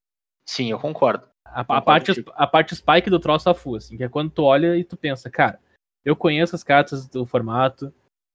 [0.47, 1.27] Sim, eu concordo.
[1.45, 4.43] A, a parte, a parte spike do troço a full, assim, que é quando tu
[4.43, 5.59] olha e tu pensa, cara,
[6.03, 7.93] eu conheço as cartas do formato,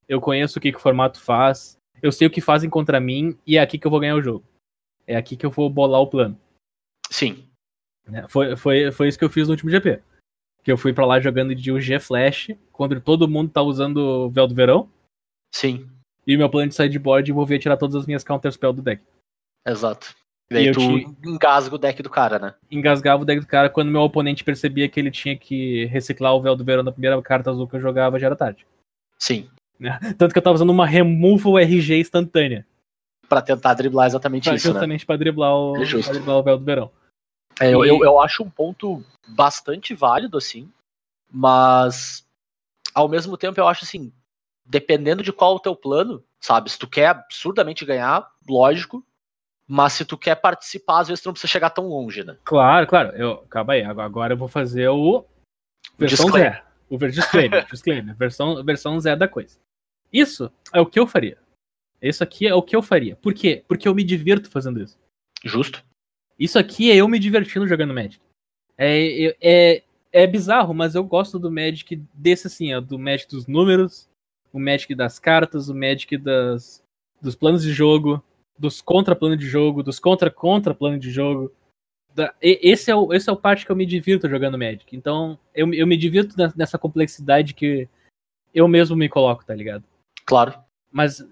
[0.09, 3.39] eu conheço o que, que o formato faz, eu sei o que fazem contra mim
[3.47, 4.45] e é aqui que eu vou ganhar o jogo.
[5.11, 6.39] É aqui que eu vou bolar o plano.
[7.11, 7.45] Sim.
[8.07, 8.27] né?
[8.29, 10.01] Foi, foi, foi isso que eu fiz no último GP.
[10.63, 14.31] Que eu fui pra lá jogando de UG Flash, quando todo mundo tá usando o
[14.31, 14.89] Véu do Verão,
[15.53, 15.89] Sim.
[16.27, 19.03] e meu plano de sideboard envolvia tirar todas as minhas counterspell do deck.
[19.67, 20.15] Exato.
[20.51, 22.55] E E daí eu tu te- engasga o deck do cara, né?
[22.71, 26.43] Engasgava o deck do cara quando meu oponente percebia que ele tinha que reciclar o
[26.43, 28.67] Véu do Verão na primeira carta azul que eu jogava, já era tarde.
[29.19, 29.49] Sim.
[30.19, 32.67] Tanto que eu tava usando uma Removal RG instantânea.
[33.31, 34.73] Pra tentar driblar exatamente pra- isso, né?
[34.75, 36.11] justamente pra driblar o, É justo.
[36.13, 36.91] driblar o Véu do Verão.
[37.61, 40.69] É, eu, E- eu, eu acho um ponto bastante válido, assim,
[41.31, 42.27] mas
[42.93, 44.13] ao mesmo tempo eu acho assim,
[44.67, 46.71] dependendo de qual é o teu plano, sabe?
[46.71, 49.05] Se tu quer absurdamente ganhar, lógico,
[49.69, 52.37] mas se tu quer participar, às vezes tu não precisa chegar tão longe, né?
[52.43, 53.11] Claro, claro.
[53.17, 55.25] Eu, calma aí, agora- eu vou fazer o.
[55.97, 56.53] Versão Disclaimer.
[56.55, 56.65] Zé.
[56.91, 58.17] O disclaimer, disclaimer.
[58.17, 59.57] Versão, versão Zé da coisa.
[60.13, 61.39] Isso é o que eu faria.
[62.03, 63.17] Isso aqui é o que eu faria.
[63.17, 63.65] Por quê?
[63.69, 64.99] Porque eu me divirto fazendo isso.
[65.45, 65.85] Justo?
[66.39, 68.21] Isso aqui é eu me divertindo jogando Magic.
[68.79, 73.47] É, é, é bizarro, mas eu gosto do Magic desse assim, ó, do Magic dos
[73.47, 74.09] números,
[74.53, 76.83] o Magic das cartas, o Magic das,
[77.21, 78.23] dos planos de jogo,
[78.59, 81.53] dos contra-plano de jogo, dos contra-contra-plano de jogo.
[82.15, 84.97] Da- esse, é o, esse é o parte que eu me divirto jogando Magic.
[84.97, 87.87] Então, eu, eu me divirto ne- nessa complexidade que
[88.55, 89.85] eu mesmo me coloco, tá ligado?
[90.25, 90.55] Claro.
[90.91, 91.25] Mas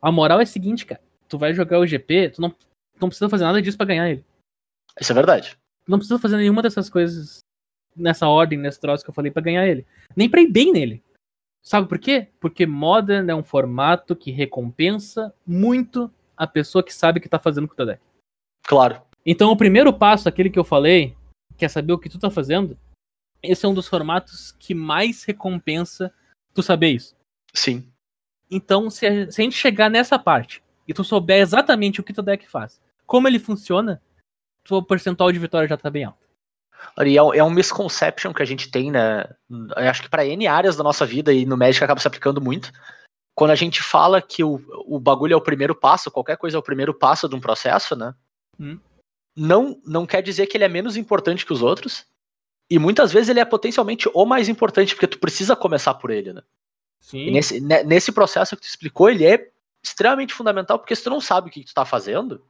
[0.00, 1.00] a moral é a seguinte, cara.
[1.28, 2.66] Tu vai jogar o GP, tu não, tu
[3.00, 4.24] não precisa fazer nada disso pra ganhar ele.
[5.00, 5.58] Isso é verdade.
[5.84, 7.40] Tu não precisa fazer nenhuma dessas coisas
[7.94, 9.86] nessa ordem, nesse troço que eu falei pra ganhar ele.
[10.16, 11.02] Nem pra ir bem nele.
[11.62, 12.28] Sabe por quê?
[12.40, 17.38] Porque Modern é um formato que recompensa muito a pessoa que sabe o que tá
[17.38, 18.00] fazendo com o teu deck.
[18.62, 19.02] Claro.
[19.26, 21.16] Então o primeiro passo, aquele que eu falei,
[21.56, 22.78] que é saber o que tu tá fazendo,
[23.42, 26.12] esse é um dos formatos que mais recompensa
[26.54, 27.16] tu saber isso.
[27.52, 27.86] Sim.
[28.50, 32.12] Então, se a, se a gente chegar nessa parte e tu souber exatamente o que
[32.12, 34.02] teu deck faz, como ele funciona,
[34.64, 36.26] tua percentual de vitória já tá bem alto.
[37.04, 39.24] E é, um- é um misconception que a gente tem, né?
[39.50, 42.40] Eu acho que para N áreas da nossa vida e no Magic acaba se aplicando
[42.40, 42.72] muito.
[43.34, 46.60] Quando a gente fala que o, o bagulho é o primeiro passo, qualquer coisa é
[46.60, 48.14] o primeiro passo de um processo, né?
[48.58, 48.78] Hum.
[49.36, 52.04] Não, não quer dizer que ele é menos importante que os outros.
[52.70, 56.32] E muitas vezes ele é potencialmente o mais importante, porque tu precisa começar por ele,
[56.32, 56.42] né?
[57.00, 57.18] Sim.
[57.26, 59.50] E nesse, ne- nesse processo que tu explicou, ele é
[59.82, 62.44] extremamente fundamental, porque se tu não sabe o que tu tá fazendo,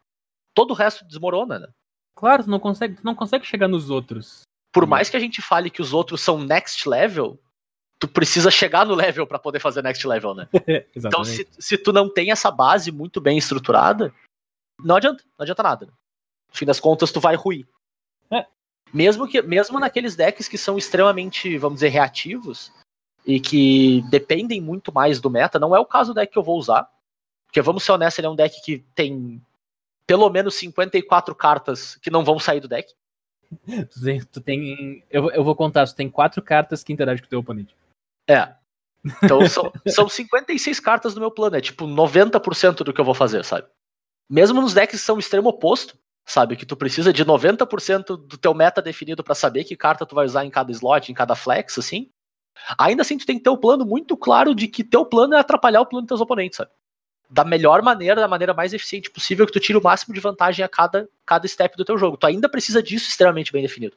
[0.54, 1.68] todo o resto desmorona, né?
[2.16, 4.42] Claro, tu não consegue, tu não consegue chegar nos outros.
[4.72, 7.40] Por mais que a gente fale que os outros são next level,
[8.00, 10.48] tu precisa chegar no level pra poder fazer next level, né?
[10.96, 14.12] Então, se, se tu não tem essa base muito bem estruturada,
[14.82, 15.87] não adianta, não adianta nada.
[15.87, 15.92] né?
[16.50, 17.66] No fim das contas, tu vai ruir.
[18.30, 18.46] É.
[18.92, 22.72] Mesmo, que, mesmo naqueles decks que são extremamente, vamos dizer, reativos
[23.28, 26.42] e que dependem muito mais do meta, não é o caso do deck que eu
[26.42, 26.88] vou usar.
[27.46, 29.44] Porque, vamos ser honestos, ele é um deck que tem
[30.06, 32.90] pelo menos 54 cartas que não vão sair do deck.
[33.92, 37.26] Tu tem, tu tem- eu, eu vou contar, tu tem quatro cartas que interagem com
[37.26, 37.74] o teu oponente.
[38.26, 38.54] É.
[39.22, 43.14] Então são, são 56 cartas no meu plano, é tipo 90% do que eu vou
[43.14, 43.66] fazer, sabe?
[44.28, 46.56] Mesmo nos decks que são extremo oposto, sabe?
[46.56, 50.26] Que tu precisa de 90% do teu meta definido pra saber que carta tu vai
[50.26, 52.10] usar em cada slot, em cada flex, assim.
[52.78, 55.38] Ainda assim, tu tem que ter o plano muito claro de que teu plano é
[55.38, 56.70] atrapalhar o plano dos teus oponentes, sabe?
[57.30, 60.64] Da melhor maneira, da maneira mais eficiente possível, que tu tire o máximo de vantagem
[60.64, 62.16] a cada, cada step do teu jogo.
[62.16, 63.96] Tu ainda precisa disso extremamente bem definido.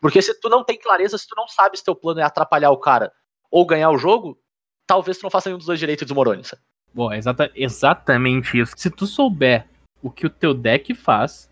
[0.00, 2.70] Porque se tu não tem clareza, se tu não sabe se teu plano é atrapalhar
[2.70, 3.12] o cara
[3.50, 4.38] ou ganhar o jogo,
[4.86, 6.62] talvez tu não faça nenhum dos dois direito e desmorone, sabe?
[6.92, 8.74] Bom, é exata, exatamente isso.
[8.76, 9.66] Se tu souber
[10.02, 11.48] o que o teu deck faz,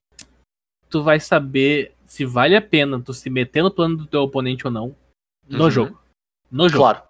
[0.88, 4.66] tu vai saber se vale a pena tu se meter no plano do teu oponente
[4.66, 4.96] ou não
[5.46, 5.70] no Uhum.
[5.70, 5.99] jogo.
[6.50, 6.82] No jogo.
[6.84, 7.02] Claro.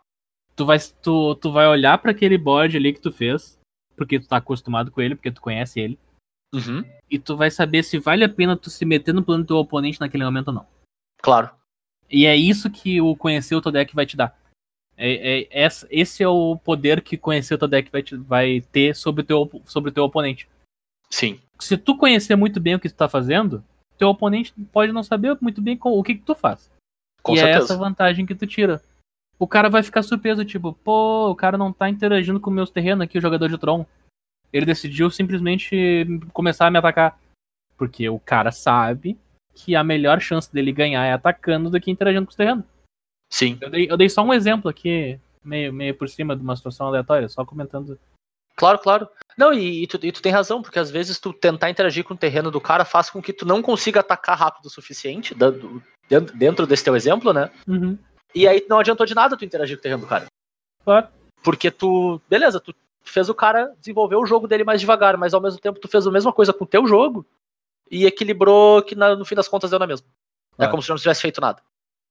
[0.56, 3.58] Tu vai, tu, tu vai olhar pra aquele board ali que tu fez,
[3.96, 5.98] porque tu tá acostumado com ele, porque tu conhece ele,
[6.54, 6.84] Uhum.
[7.08, 9.56] e tu vai saber se vale a pena tu se meter no plano do teu
[9.56, 10.66] oponente naquele momento ou não.
[11.22, 11.50] Claro.
[12.10, 14.36] E é isso que o conhecer o teu deck vai te dar.
[14.96, 18.94] É, é- esse é o poder que conhecer o teu deck vai, te- vai ter
[18.94, 20.46] sobre o, teu, sobre o teu oponente.
[21.08, 21.40] Sim.
[21.58, 23.64] Se tu conhecer muito bem o que tu tá fazendo,
[23.96, 26.70] teu oponente pode não saber muito bem o que, que tu faz.
[27.22, 27.64] Com e é certeza.
[27.64, 28.82] essa vantagem que tu tira.
[29.40, 33.02] O cara vai ficar surpreso, tipo, pô, o cara não tá interagindo com meus terrenos
[33.02, 33.86] aqui, o jogador de Tron.
[34.52, 37.18] Ele decidiu simplesmente começar a me atacar.
[37.78, 39.18] Porque o cara sabe
[39.54, 42.64] que a melhor chance dele ganhar é atacando do que interagindo com os terrenos.
[43.32, 43.56] Sim.
[43.62, 46.88] Eu dei, eu dei só um exemplo aqui, meio, meio por cima de uma situação
[46.88, 47.98] aleatória, só comentando.
[48.56, 49.08] Claro, claro.
[49.38, 52.12] Não, e, e tu, e tu tem razão, porque às vezes tu tentar interagir com
[52.12, 55.82] o terreno do cara faz com que tu não consiga atacar rápido o suficiente, dando-
[56.08, 57.50] dentro, dentro desse teu exemplo, né?
[57.66, 57.96] Uhum,
[58.34, 60.26] E aí não adiantou de nada tu interagir com o terreno do cara.
[60.84, 61.08] claro.
[61.42, 65.40] Porque tu, beleza, tu fez o cara desenvolver o jogo dele mais devagar, mas ao
[65.40, 67.24] mesmo tempo tu fez a mesma coisa com o teu jogo
[67.90, 70.06] e equilibrou que na- no fim das contas deu na mesma.
[70.52, 70.70] É Claro.
[70.72, 71.62] como se não tivesse feito nada.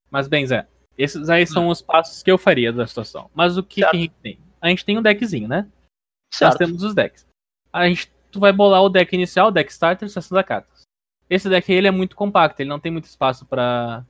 [0.10, 3.30] Mas bem, Zé, esses aí são os passos que eu faria da situação.
[3.36, 4.40] Mas o que, que a gente tem?
[4.60, 5.62] A gente tem um deckzinho, né?
[5.62, 6.58] Nós Certo.
[6.58, 7.28] temos os decks.
[7.72, 10.82] A gente, tu vai bolar o deck inicial, o deck starter, 60 cartas.
[11.30, 14.04] Esse deck aí, ele é muito compacto, ele não tem muito espaço pra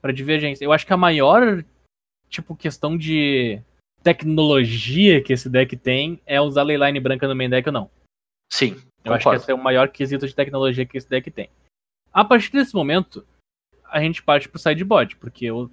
[0.00, 0.64] para divergência.
[0.64, 1.64] Eu acho que a maior
[2.28, 3.60] tipo questão de
[4.02, 7.90] tecnologia que esse deck tem é usar Leyline branca no main deck ou não.
[8.52, 8.76] Sim.
[9.04, 9.42] Eu acho que concordo.
[9.42, 11.48] esse é o maior quesito de tecnologia que esse deck tem.
[12.12, 13.26] A partir desse momento,
[13.84, 15.70] a gente parte pro sideboard, porque o,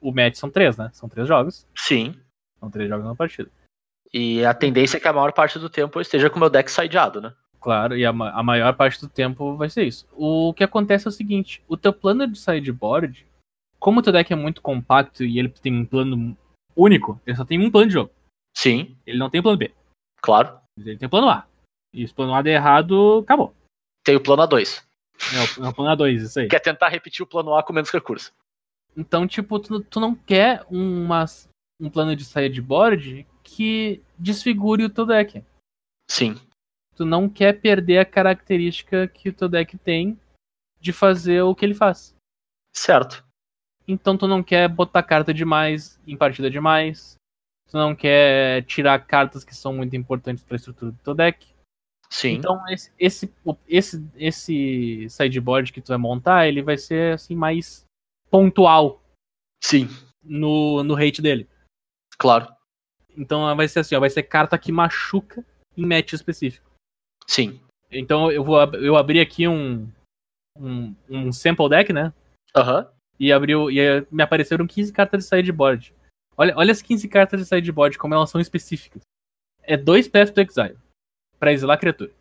[0.00, 0.90] o match são três, né?
[0.92, 1.66] São três jogos.
[1.76, 2.14] Sim.
[2.58, 3.50] São três jogos na partida.
[4.12, 6.50] E a tendência é que a maior parte do tempo eu esteja com o meu
[6.50, 7.34] deck sideado, né?
[7.60, 10.06] Claro, e a, ma- a maior parte do tempo vai ser isso.
[10.12, 13.26] O que acontece é o seguinte: o teu plano de sideboard,
[13.86, 16.36] como o teu deck é muito compacto e ele tem um plano
[16.74, 18.10] único, ele só tem um plano de jogo.
[18.52, 19.72] Sim, Ele não tem plano B.
[20.20, 20.58] claro.
[20.76, 21.46] Ele tem plano A.
[21.94, 23.54] E se o plano A der errado, acabou.
[24.04, 24.84] Tem o plano A2.
[25.32, 26.48] É o, é o plano A2, isso aí.
[26.48, 28.32] Que é tentar repetir o plano A com menos recurso.
[28.96, 31.24] Então, tipo, tu, tu não quer uma,
[31.80, 35.44] um plano de sideboard que desfigure o teu deck.
[36.10, 36.34] Sim.
[36.96, 40.18] Tu não quer perder a característica que o teu deck tem
[40.80, 42.16] de fazer o que ele faz.
[42.74, 43.25] Certo.
[43.86, 47.16] Então tu não quer botar carta demais em partida demais.
[47.70, 51.46] Tu não quer tirar cartas que são muito importantes para a estrutura do teu deck.
[52.10, 52.34] Sim.
[52.34, 53.32] Então esse, esse,
[53.68, 57.84] esse, esse sideboard que tu vai montar, ele vai ser assim mais
[58.30, 59.02] pontual
[59.62, 59.88] Sim.
[60.22, 61.48] no, no rate dele.
[62.18, 62.48] Claro.
[63.16, 65.44] Então vai ser assim, ó, vai ser carta que machuca
[65.76, 66.70] em match específico.
[67.26, 67.60] Sim.
[67.90, 69.90] Então eu vou eu abri aqui um,
[70.56, 72.12] um, um sample deck, né?
[72.54, 72.88] Aham.
[73.18, 75.94] E abriu e eh, me apareceram 15 cartas de sideboard.
[76.36, 79.02] Olha, olha as 15 cartas de sideboard, como elas são específicas.
[79.62, 80.78] É dois Path to Exile
[81.38, 82.12] pra exilar a criatura.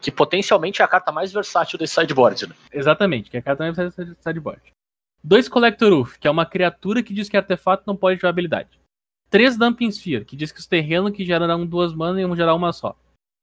[0.00, 2.54] Que potencialmente é a carta mais versátil desse sideboard, né?
[2.72, 4.72] Exatamente, que é a carta mais versátil de sideboard.
[5.22, 8.80] Dois Collector Wolf, que é uma criatura que diz que artefato não pode ter habilidade.
[9.30, 12.72] Três Dumping Sphere, que diz que os terrenos que gerarão duas mana iam gerar uma
[12.72, 12.96] só.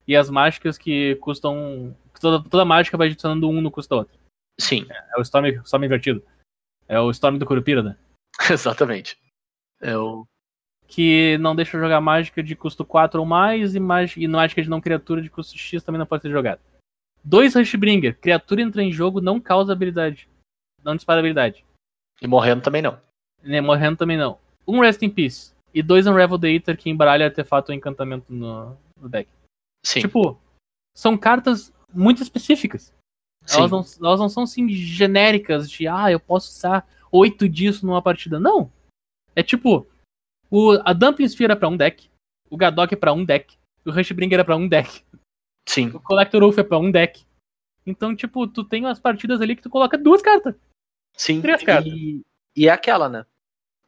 [0.05, 1.95] E as mágicas que custam.
[2.19, 4.19] Toda, toda mágica vai adicionando um no custo da outra.
[4.59, 4.85] Sim.
[4.89, 6.21] É o Storm, Storm invertido.
[6.89, 7.95] É o Storm do Curupira, né?
[8.52, 9.17] Exatamente.
[9.80, 10.25] É o...
[10.88, 14.69] que não deixa jogar mágica de custo 4 ou mais e, mágica, e mágica de
[14.69, 16.60] não criatura de custo X também não pode ser jogada.
[17.23, 18.17] Dois Rushbringer.
[18.19, 20.28] Criatura entra em jogo, não causa habilidade.
[20.84, 21.63] Não dispara habilidade.
[22.21, 22.99] E morrendo também não.
[23.43, 24.39] Né, morrendo também não.
[24.67, 25.54] Um Rest in Peace.
[25.73, 29.30] E dois Unravel the Eater que embaralha artefato ou encantamento no, no deck.
[29.86, 30.02] Sim.
[30.02, 30.39] Tipo,
[30.95, 32.93] são cartas muito específicas.
[33.47, 38.02] Elas não, elas não são assim genéricas de ah, eu posso usar oito disso numa
[38.02, 38.39] partida.
[38.39, 38.71] Não.
[39.36, 39.88] É tipo,
[40.49, 42.10] o, a Dumping Sphere é pra um deck,
[42.49, 45.04] o Gadok é pra um deck, o Rushbringer é pra um deck,
[45.67, 45.88] Sim.
[45.89, 47.25] o Collector Wolf é pra um deck.
[47.86, 50.56] Então, tipo, tu tem umas partidas ali que tu coloca duas cartas.
[51.15, 51.41] Sim.
[51.41, 51.91] Três cartas.
[51.91, 52.23] E,
[52.56, 53.25] e é aquela, né?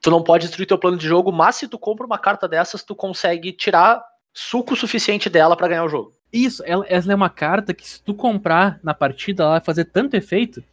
[0.02, 2.84] Tu não pode destruir teu plano de jogo, mas se tu compra uma carta dessas,
[2.84, 6.14] tu consegue tirar suco suficiente dela pra ganhar o jogo.
[6.32, 9.86] Isso, ela, ela é uma carta que se tu comprar na partida, ela vai fazer
[9.86, 10.64] tanto efeito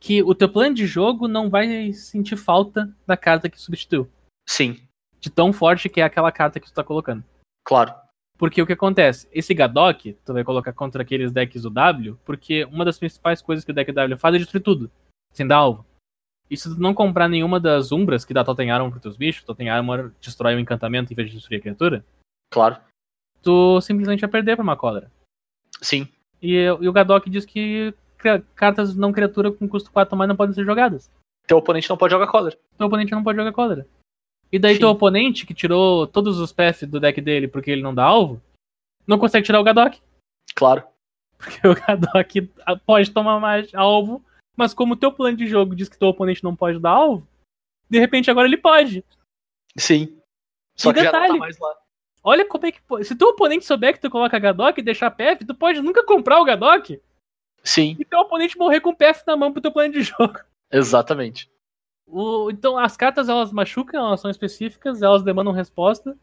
[0.00, 4.10] que o teu plano de jogo não vai sentir falta da carta que substituiu.
[4.48, 4.80] Sim,
[5.20, 7.24] De tão forte que é aquela carta que tu tá colocando.
[7.64, 7.94] claro.
[8.36, 9.28] Porque o que acontece?
[9.32, 13.64] Esse Gadok, tu vai colocar contra aqueles decks do W, porque uma das principais coisas
[13.64, 14.90] que o deck W faz é destruir tudo,
[15.32, 15.86] sem dar alvo.
[16.50, 19.44] E se tu não comprar nenhuma das umbras que dá Totem Armor pros teus bichos,
[19.44, 22.04] Totem Armor destrói o encantamento em vez de destruir a criatura,
[22.50, 22.76] Claro.
[23.44, 25.10] Tu simplesmente vai perder pra uma cólera.
[25.80, 26.08] Sim.
[26.42, 27.94] E, e o Gadok diz que
[28.54, 31.10] cartas não criatura com custo 4 ou mais não podem ser jogadas.
[31.46, 32.52] Teu oponente não pode jogar collar.
[32.78, 33.86] Teu oponente não pode jogar cólera.
[34.50, 34.80] E daí Sim.
[34.80, 38.40] teu oponente, que tirou todos os PF do deck dele porque ele não dá alvo,
[39.06, 40.00] não consegue tirar o Gadok.
[40.54, 40.84] Claro.
[41.36, 42.50] Porque o Gadok
[42.86, 44.24] pode tomar mais alvo,
[44.56, 47.26] mas como o teu plano de jogo diz que teu oponente não pode dar alvo,
[47.90, 49.04] de repente agora ele pode.
[49.76, 50.16] Sim.
[50.76, 51.32] Só E que já não detalhe.
[51.34, 51.76] tá mais lá.
[52.24, 52.80] Olha como é que.
[53.04, 56.40] Se teu oponente souber que tu coloca Gadok e deixar PF, tu pode nunca comprar
[56.40, 56.98] o Gadok
[57.62, 60.40] Sim, e teu oponente morrer com PF na mão pro teu plano de jogo.
[60.72, 61.50] exatamente.
[62.06, 66.16] O- então as cartas elas machucam, elas são específicas, elas demandam resposta.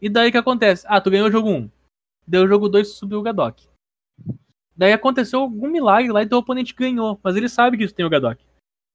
[0.00, 0.84] E daí o que acontece?
[0.88, 1.70] Ah, tu ganhou o jogo 1.
[2.26, 3.66] Deu o jogo 2 subiu o Gadok.
[4.76, 8.04] Daí aconteceu algum milagre lá e teu oponente ganhou, mas ele sabe que tu tem
[8.04, 8.42] o Gadok.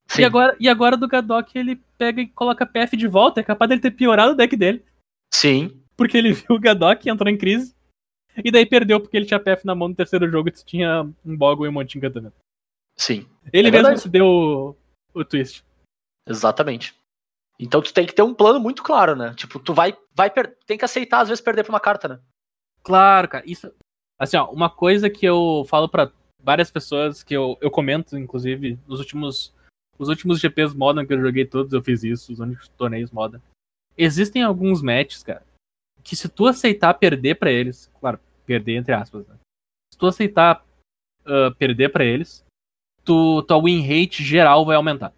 [0.07, 0.21] Sim.
[0.23, 3.69] E agora, e agora do Gadok ele pega e coloca PF de volta, é capaz
[3.69, 4.83] dele ter piorado o deck dele,
[5.33, 5.79] Sim.
[5.99, 7.75] Porque ele viu o Gadok e entrou em crise.
[8.43, 11.35] E daí perdeu porque ele tinha PF na mão no terceiro jogo e tinha um
[11.37, 12.35] Boggle e um monte de encantamento.
[12.95, 13.27] Sim.
[13.51, 14.01] Ele É mesmo verdade.
[14.01, 14.75] se deu o,
[15.13, 15.63] o twist.
[16.27, 16.95] Exatamente.
[17.59, 19.33] Então tu tem que ter um plano muito claro, né?
[19.35, 20.31] Tipo, tu vai, vai
[20.65, 22.19] tem que aceitar às vezes perder pra uma carta, né?
[22.81, 23.43] Claro, cara.
[23.45, 23.71] Isso.
[24.17, 28.79] Assim, ó, uma coisa que eu falo pra várias pessoas, que eu, eu comento, inclusive,
[28.87, 29.53] nos últimos.
[29.97, 33.41] Os últimos GPs Modern que eu joguei todos, eu fiz isso, os únicos torneios Modern.
[33.97, 35.43] Existem alguns matches, cara,
[36.03, 39.35] que se tu aceitar perder pra eles, claro, perder entre aspas, né?
[39.93, 40.63] Se tu aceitar
[41.25, 42.43] ah, perder pra eles,
[43.03, 45.13] tu, tua win rate geral vai aumentar.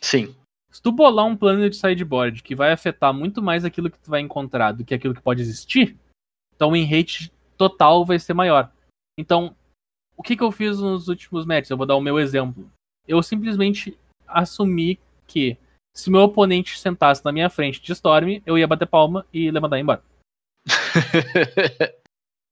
[0.00, 0.34] Sim.
[0.70, 4.10] Se tu bolar um plano de sideboard que vai afetar muito mais aquilo que tu
[4.10, 5.96] vai encontrar do que aquilo que pode existir,
[6.54, 8.70] então o win rate total vai ser maior.
[9.18, 9.56] Então,
[10.16, 11.70] o que, que eu fiz nos últimos matches?
[11.70, 12.70] Eu vou dar o meu exemplo.
[13.06, 15.56] Eu simplesmente assumi que
[15.98, 19.76] se meu oponente sentasse na minha frente de Storm, eu ia bater palma e levantar
[19.76, 20.02] e ir embora.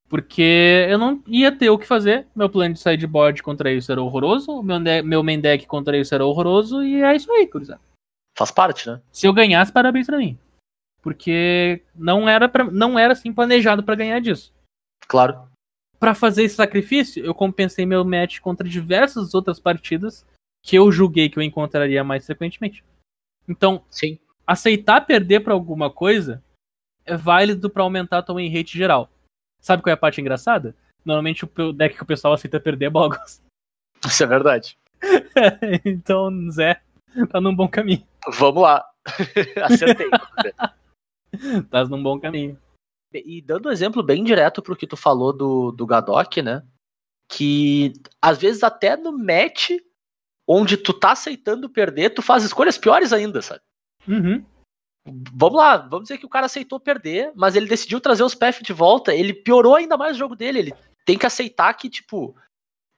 [0.08, 2.26] Porque eu não ia ter o que fazer.
[2.34, 4.62] Meu plano de sideboard contra isso era horroroso.
[4.64, 6.82] Meu, meu main deck contra isso era horroroso.
[6.82, 7.80] E é isso aí, gurizada.
[8.36, 9.00] Faz parte, né?
[9.12, 10.36] Se eu ganhasse, parabéns pra mim.
[11.00, 14.52] Porque não era, pra, não era assim planejado pra ganhar disso.
[15.06, 15.48] Claro.
[16.00, 20.26] Pra fazer esse sacrifício, eu compensei meu match contra diversas outras partidas
[20.64, 22.84] que eu julguei que eu encontraria mais frequentemente.
[23.48, 24.18] Então, Sim.
[24.46, 26.42] aceitar perder pra alguma coisa
[27.04, 29.08] é válido pra aumentar a tua win rate geral.
[29.60, 30.76] Sabe qual é a parte engraçada?
[31.04, 33.42] Normalmente o deck que o pessoal aceita perder é Boggles.
[34.04, 34.76] Isso é verdade.
[35.84, 36.80] então, Zé,
[37.30, 38.04] tá num bom caminho.
[38.38, 38.84] Vamos lá.
[39.62, 40.10] Acertei.
[41.70, 42.58] Tá num bom caminho.
[43.12, 46.62] E dando um exemplo bem direto pro que tu falou do, do Gadok, né?
[47.30, 49.70] Que às vezes até no match
[50.46, 53.60] onde tu tá aceitando perder, tu faz escolhas piores ainda, sabe?
[54.06, 54.44] Uhum.
[55.32, 58.62] Vamos lá, vamos dizer que o cara aceitou perder, mas ele decidiu trazer os PF
[58.62, 60.58] de volta, ele piorou ainda mais o jogo dele.
[60.58, 62.34] Ele tem que aceitar que, tipo,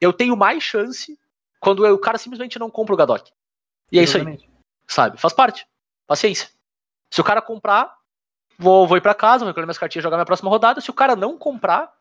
[0.00, 1.18] eu tenho mais chance
[1.60, 3.30] quando eu- o cara simplesmente não compra o Gadok.
[3.92, 4.50] E é isso aí, Exatamente.
[4.86, 5.18] sabe?
[5.20, 5.66] Faz parte.
[6.06, 6.48] Paciência.
[7.12, 7.94] Se o cara comprar,
[8.58, 10.80] vou, vou ir pra casa, vou recolher minhas cartinhas e jogar minha próxima rodada.
[10.80, 11.92] Se o cara não comprar,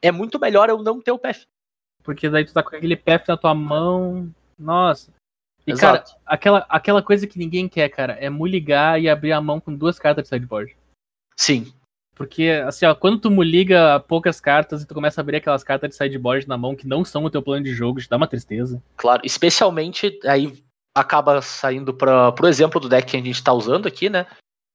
[0.00, 1.46] é muito melhor eu não ter o PF.
[2.02, 4.34] Porque daí tu tá com aquele PF na tua mão.
[4.60, 5.12] Nossa.
[5.66, 6.12] E, cara, Exato.
[6.26, 9.98] aquela, aquela coisa que ninguém quer, cara, é muligar e abrir a mão com duas
[9.98, 10.76] cartas de sideboard.
[11.36, 11.72] Sim,
[12.14, 15.88] Porque, assim, ó, quando tu muliga poucas cartas e tu começa a abrir aquelas cartas
[15.90, 18.26] de sideboard na mão que não são o teu plano de jogo, te dá uma
[18.26, 18.82] tristeza.
[18.96, 19.22] claro.
[19.24, 20.62] Especialmente, aí
[20.94, 24.26] acaba saindo pra, pro exemplo do deck que a gente tá usando aqui, né?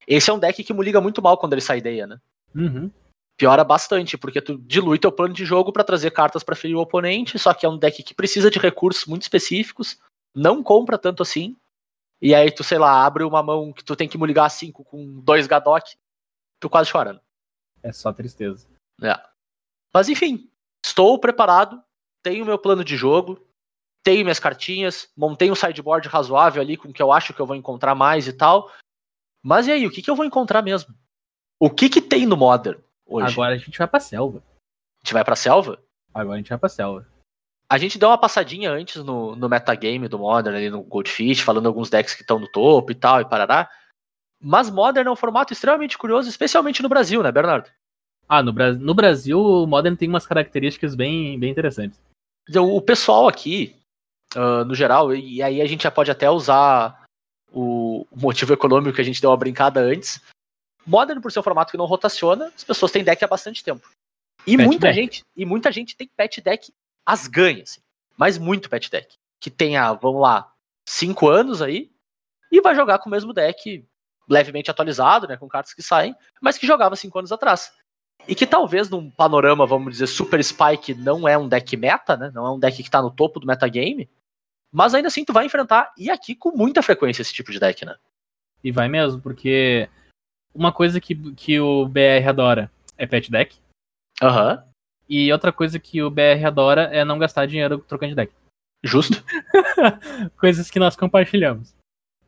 [0.08, 2.18] Esse é um deck que liga muito mal quando ele sai ideia, né?
[2.56, 2.90] Uhum.
[3.38, 6.82] Piora bastante, porque tu dilui teu plano de jogo pra trazer cartas pra ferir o
[6.82, 10.00] oponente, só que é um deck que precisa de recursos muito específicos,
[10.34, 11.56] não compra tanto assim.
[12.22, 15.20] E aí tu, sei lá, abre uma mão que tu tem que ligar 5 com
[15.20, 15.98] dois Gadok,
[16.62, 17.20] tu quase chorando.
[17.84, 18.68] É só tristeza.
[19.02, 19.20] É.
[19.94, 20.50] Mas enfim,
[20.84, 21.84] estou preparado,
[22.24, 23.46] tenho meu plano de jogo,
[24.02, 27.46] tenho minhas cartinhas, montei um sideboard razoável ali com o que eu acho que eu
[27.46, 28.72] vou encontrar mais e tal.
[29.44, 30.96] Mas e aí, o que, que eu vou encontrar mesmo?
[31.60, 33.34] O que que tem no Modern hoje?
[33.34, 34.40] Agora a gente vai pra selva.
[34.40, 35.80] A gente vai pra selva?
[36.14, 37.08] Agora a gente vai pra selva.
[37.68, 41.66] A gente deu uma passadinha antes no, no metagame do Modern, ali no Goldfish, falando
[41.66, 43.70] alguns decks que estão no topo e tal, e parará.
[44.40, 47.70] Mas Modern é um formato extremamente curioso, especialmente no Brasil, né, Bernardo?
[48.28, 52.00] Ah, no, Bra no Brasil o Modern tem umas características bem, bem interessantes.
[52.56, 53.76] O pessoal aqui,
[54.36, 57.04] uh, no geral, e aí a gente já pode até usar
[57.52, 60.22] o motivo econômico que a gente deu uma brincada antes.
[60.86, 63.88] Modern, por ser um formato que não rotaciona, as pessoas têm deck há bastante tempo.
[64.46, 64.96] E Pet muita deck.
[64.96, 66.72] gente, e muita gente tem pet deck
[67.06, 67.82] as ganhas, assim,
[68.18, 69.16] mas muito pet deck.
[69.40, 70.52] Que tenha, vamos lá,
[70.88, 71.92] cinco anos aí,
[72.52, 73.86] e vai jogar com o mesmo deck
[74.30, 77.72] levemente atualizado, né, com cartas que saem, mas que jogava cinco anos atrás.
[78.28, 82.32] E que talvez num panorama, vamos dizer, Super Spike não é um deck meta, né?
[82.34, 84.10] Não é um deck que tá no topo do metagame.
[84.72, 87.86] Mas ainda assim tu vai enfrentar, e aqui com muita frequência, esse tipo de deck,
[87.86, 87.96] né?
[88.64, 89.88] E vai mesmo, porque
[90.56, 93.56] uma coisa que, que o BR adora é pet deck.
[94.24, 94.64] Aham,
[95.10, 98.34] E outra coisa que o BR adora é não gastar dinheiro trocando de deck.
[98.84, 99.22] justo.
[100.40, 101.76] Coisas que nós compartilhamos.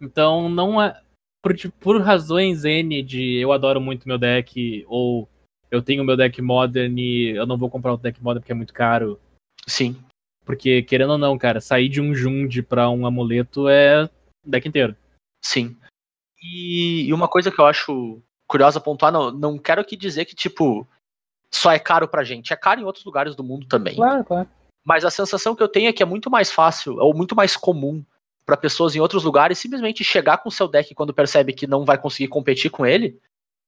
[0.01, 1.01] Então não é.
[1.41, 5.30] Por, por razões N de eu adoro muito meu deck, ou
[5.71, 8.55] eu tenho meu deck modern e eu não vou comprar o deck modern porque é
[8.55, 9.19] muito caro.
[9.65, 9.95] Sim.
[10.43, 14.09] Porque, querendo ou não, cara, sair de um Jund pra um amuleto é
[14.45, 14.95] deck inteiro.
[15.43, 15.75] Sim.
[16.41, 20.35] E, e uma coisa que eu acho curiosa pontuar, não, não quero aqui dizer que,
[20.35, 20.88] tipo,
[21.51, 22.53] só é caro pra gente.
[22.53, 23.95] É caro em outros lugares do mundo também.
[23.95, 24.49] Claro, claro.
[24.85, 27.57] Mas a sensação que eu tenho é que é muito mais fácil, ou muito mais
[27.57, 28.05] comum
[28.45, 31.83] pra pessoas em outros lugares simplesmente chegar com o seu deck quando percebe que não
[31.83, 33.19] vai conseguir competir com ele.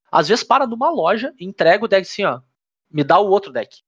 [0.09, 2.39] Às vezes para numa loja, entrega o deck assim, ó.
[2.89, 3.82] Me dá o outro deck.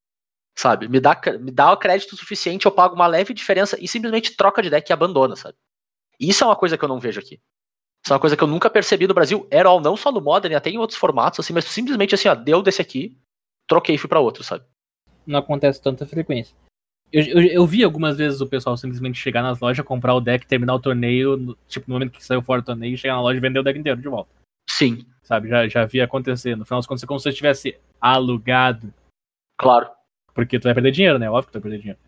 [0.54, 0.90] Sabe?
[0.90, 4.62] Me dá, me dá o crédito suficiente, eu pago uma leve diferença e simplesmente troca
[4.62, 5.56] de deck e abandona, sabe?
[6.20, 7.40] Isso é uma coisa que eu não vejo aqui.
[8.04, 10.22] Isso é uma coisa que eu nunca percebi no Brasil, at all, não só no
[10.22, 13.18] Modern, até em outros formatos, assim, mas simplesmente assim, ó, deu desse aqui,
[13.68, 14.64] troquei e fui pra outro, sabe?
[15.26, 16.56] Não acontece tanta frequência.
[17.12, 20.48] Eu, eu, eu vi algumas vezes o pessoal simplesmente chegar nas lojas, comprar o deck,
[20.48, 23.42] terminar o torneio, tipo, no momento que saiu fora do torneio, chegar na loja e
[23.42, 24.32] vender o deck inteiro de volta.
[24.70, 25.48] Sim, Sabe?
[25.48, 26.58] Já, já vi acontecer.
[26.58, 28.94] No final das contas, é como se você tivesse alugado.
[29.58, 29.90] claro.
[30.34, 31.30] Porque tu vai perder dinheiro, né?
[31.30, 32.00] Óbvio que tu vai perder dinheiro.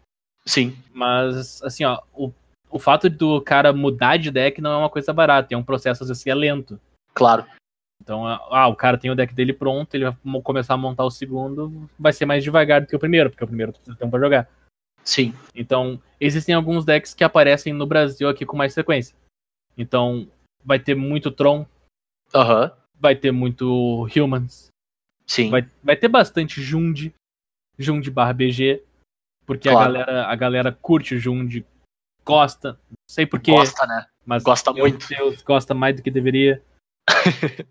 [0.46, 2.34] Sim, Mas, assim, ó, o,
[2.74, 6.03] o fato do cara mudar de deck não é uma coisa barata, é um processo,
[6.24, 6.80] que é lento.
[7.13, 7.45] claro.
[8.01, 11.09] Então, ah, o cara tem o deck dele pronto, ele vai começar a montar o
[11.11, 14.19] segundo, vai ser mais devagar do que o primeiro, porque o primeiro precisa tempo pra
[14.19, 14.49] jogar.
[15.05, 19.15] Sim, Então, existem alguns decks que aparecem no Brasil aqui com mais frequência.
[19.78, 20.28] Então,
[20.65, 21.65] vai ter muito Tron,
[22.36, 24.67] aham, vai ter muito Humans,
[25.26, 27.13] sim, vai, vai ter bastante Jund,
[27.80, 28.84] Jund barra BG,
[29.45, 29.93] porque a, Claro.
[29.93, 31.63] galera, a galera curte o Jund,
[32.26, 34.05] gosta, não sei porquê, gosta, né?
[34.26, 35.07] mas gosta muito.
[35.07, 36.61] Deus, gosta mais do que deveria.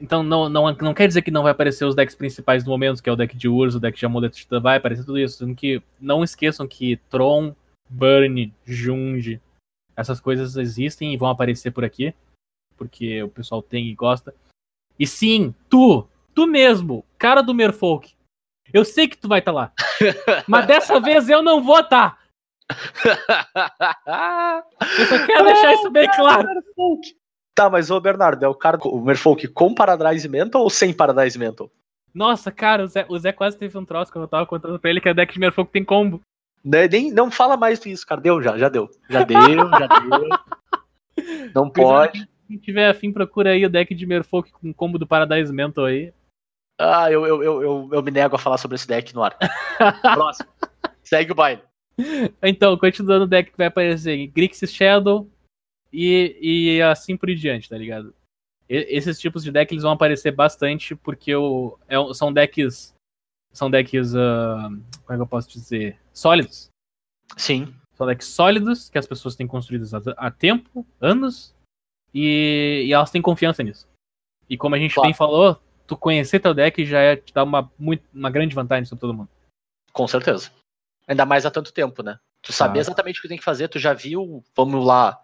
[0.00, 3.02] então, não, não, não quer dizer que não vai aparecer os decks principais do momento,
[3.02, 5.18] que é o deck de Urso, o deck de Amuleto de Titã, vai aparecer tudo
[5.18, 5.38] isso.
[5.38, 7.54] Sendo que não esqueçam que Tron,
[7.88, 9.40] Burn, Jund,
[9.96, 12.14] essas coisas existem e vão aparecer por aqui,
[12.76, 14.34] porque o pessoal tem e gosta.
[14.98, 18.14] E sim, tu, tu mesmo, cara do Merfolk,
[18.72, 19.72] eu sei que tu vai estar lá,
[20.48, 22.21] mas dessa vez eu não vou estar.
[24.98, 26.48] Eu só quero deixar isso bem claro.
[27.54, 31.38] Tá, mas o Bernardo, é o cara, o Merfolk com Paradise Mental ou sem Paradise
[31.38, 31.70] Mental?
[32.14, 34.90] Nossa, cara, o Zé, o Zé quase teve um troço quando eu tava contando pra
[34.90, 36.20] ele que a deck de Merfolk tem combo.
[36.64, 38.20] Né, Nem, não fala mais disso, cara.
[38.20, 38.88] Deu já, já deu.
[39.08, 40.28] Já deu, já deu.
[41.54, 42.26] Não pode.
[42.48, 46.12] Quem tiver afim, procura aí o deck de Merfolk com combo do Paradise Mental aí.
[46.78, 49.36] Ah, eu, eu, eu, eu, eu me nego a falar sobre esse deck no ar.
[50.14, 50.48] Próximo.
[51.02, 51.62] Segue o baile.
[52.42, 55.28] Então, continuando o deck que vai aparecer Grixis Shadow
[55.92, 58.14] e, e assim por diante, tá ligado?
[58.68, 62.94] E- esses tipos de deck eles vão aparecer bastante porque o, é são decks.
[63.52, 64.14] São decks.
[64.14, 65.98] ah, como é que eu posso dizer?
[66.12, 66.68] Sólidos.
[67.36, 71.54] Sim, São decks sólidos que as pessoas têm construídos há, há tempo, anos,
[72.14, 73.86] e, e elas têm confiança nisso.
[74.48, 75.08] E como a gente Claro.
[75.08, 78.84] bem falou, tu conhecer teu deck já é, te dá uma, muito, uma grande vantagem
[78.84, 79.28] sobre todo mundo.
[79.92, 80.50] com certeza.
[81.08, 82.18] Ainda mais há tanto tempo, né?
[82.42, 82.82] Tu saber Ah.
[82.82, 85.18] exatamente o que tem que fazer, tu já viu, vamos lá,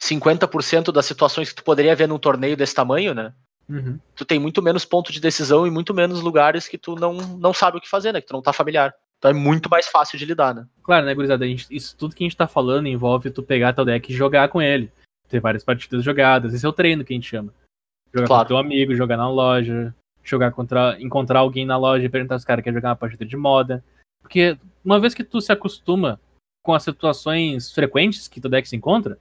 [0.00, 3.32] 50% das situações que tu poderia ver num torneio desse tamanho, né?
[3.68, 3.98] Uhum.
[4.14, 7.52] Tu tem muito menos ponto de decisão e muito menos lugares que tu não, não
[7.52, 8.20] sabe o que fazer, né?
[8.20, 8.94] Que tu não tá familiar.
[9.18, 10.66] Então é muito mais fácil de lidar, né?
[10.82, 11.44] Claro, né, gurizada?
[11.44, 14.16] a gente- Isso tudo que a gente tá falando envolve tu pegar teu deck e
[14.16, 14.90] jogar com ele.
[15.28, 16.54] Ter várias partidas jogadas.
[16.54, 17.52] Esse é o treino que a gente chama.
[18.14, 18.44] Jogar Claro.
[18.44, 19.94] com teu amigo, jogar na loja,
[20.24, 20.96] jogar contra.
[21.00, 23.84] encontrar alguém na loja e perguntar se o cara quer jogar uma partida de moda.
[24.28, 26.20] Porque uma vez que tu se acostuma
[26.62, 29.18] com as situações frequentes que teu deck se encontra,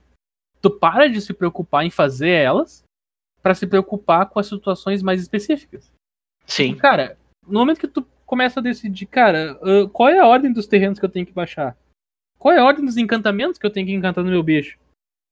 [0.62, 2.84] tu para de se preocupar em fazer elas
[3.41, 5.89] pra se preocupar com as situações mais específicas.
[6.45, 10.51] Sim, Cara, no momento que tu começa a decidir, cara, ah, qual é a ordem
[10.51, 11.78] dos terrenos que eu tenho que baixar?
[12.38, 14.78] Qual é a ordem dos encantamentos que eu tenho que encantar no meu bicho?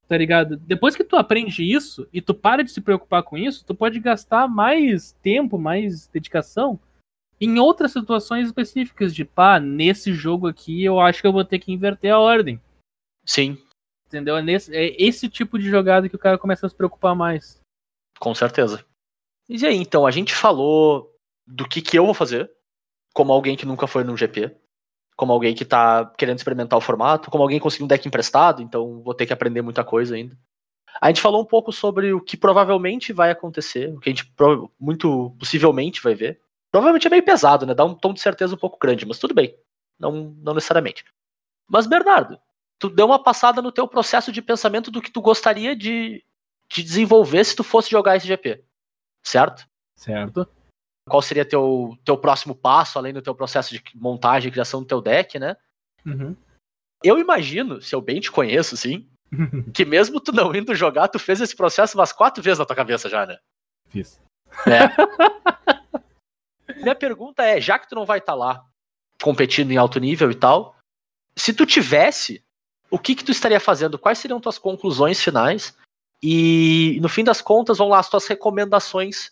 [0.08, 0.56] Tá ligado?
[0.56, 4.00] Depois que tu aprende isso e tu para de se preocupar com isso, tu pode
[4.00, 6.80] gastar mais tempo, mais dedicação
[7.40, 11.60] em outras situações específicas, de pá, nesse jogo aqui eu acho que eu vou ter
[11.60, 12.62] que inverter a ordem.
[13.26, 13.58] sim,
[14.08, 14.38] Entendeu?
[14.38, 17.60] É, nesse, é esse tipo de jogada que o cara começa a se preocupar mais.
[18.20, 18.86] com certeza.
[19.50, 21.12] E aí, então, a gente falou
[21.46, 22.50] do que, que eu vou fazer,
[23.14, 24.56] como alguém que nunca foi num GP,
[25.16, 28.62] como alguém que tá querendo experimentar o formato, como alguém que conseguiu um deck emprestado,
[28.62, 30.38] então vou ter que aprender muita coisa ainda.
[31.00, 34.32] A gente falou um pouco sobre o que provavelmente vai acontecer, o que a gente
[34.80, 36.42] muito possivelmente vai ver.
[36.76, 37.74] Provavelmente é meio pesado, né?
[37.74, 39.58] Dá um tom de certeza um pouco grande, mas tudo bem.
[39.98, 41.06] Não, não necessariamente.
[41.70, 42.38] Mas, Bernardo,
[42.78, 46.22] tu deu uma passada no teu processo de pensamento do que tu gostaria de,
[46.70, 48.62] de desenvolver se tu fosse jogar esse GP.
[49.24, 49.66] Certo?
[49.96, 50.46] Certo?
[51.08, 54.86] Qual seria teu, teu próximo passo, além do teu processo de montagem e criação do
[54.86, 55.56] teu deck, né?
[56.06, 56.36] Uhum.
[57.02, 59.10] Eu imagino, se eu bem te conheço, sim,
[59.74, 62.76] que mesmo tu não indo jogar, tu fez esse processo umas quatro vezes na tua
[62.76, 63.38] cabeça já, né?
[63.88, 64.22] Fiz.
[66.86, 68.64] Minha pergunta é, já que tu não vai estar lá
[69.20, 70.76] competindo em alto nível e tal,
[71.36, 72.46] se tu tivesse,
[72.92, 73.98] o que que tu estaria fazendo?
[73.98, 75.76] Quais seriam tuas conclusões finais?
[76.22, 79.32] E no fim das contas, vão lá as tuas recomendações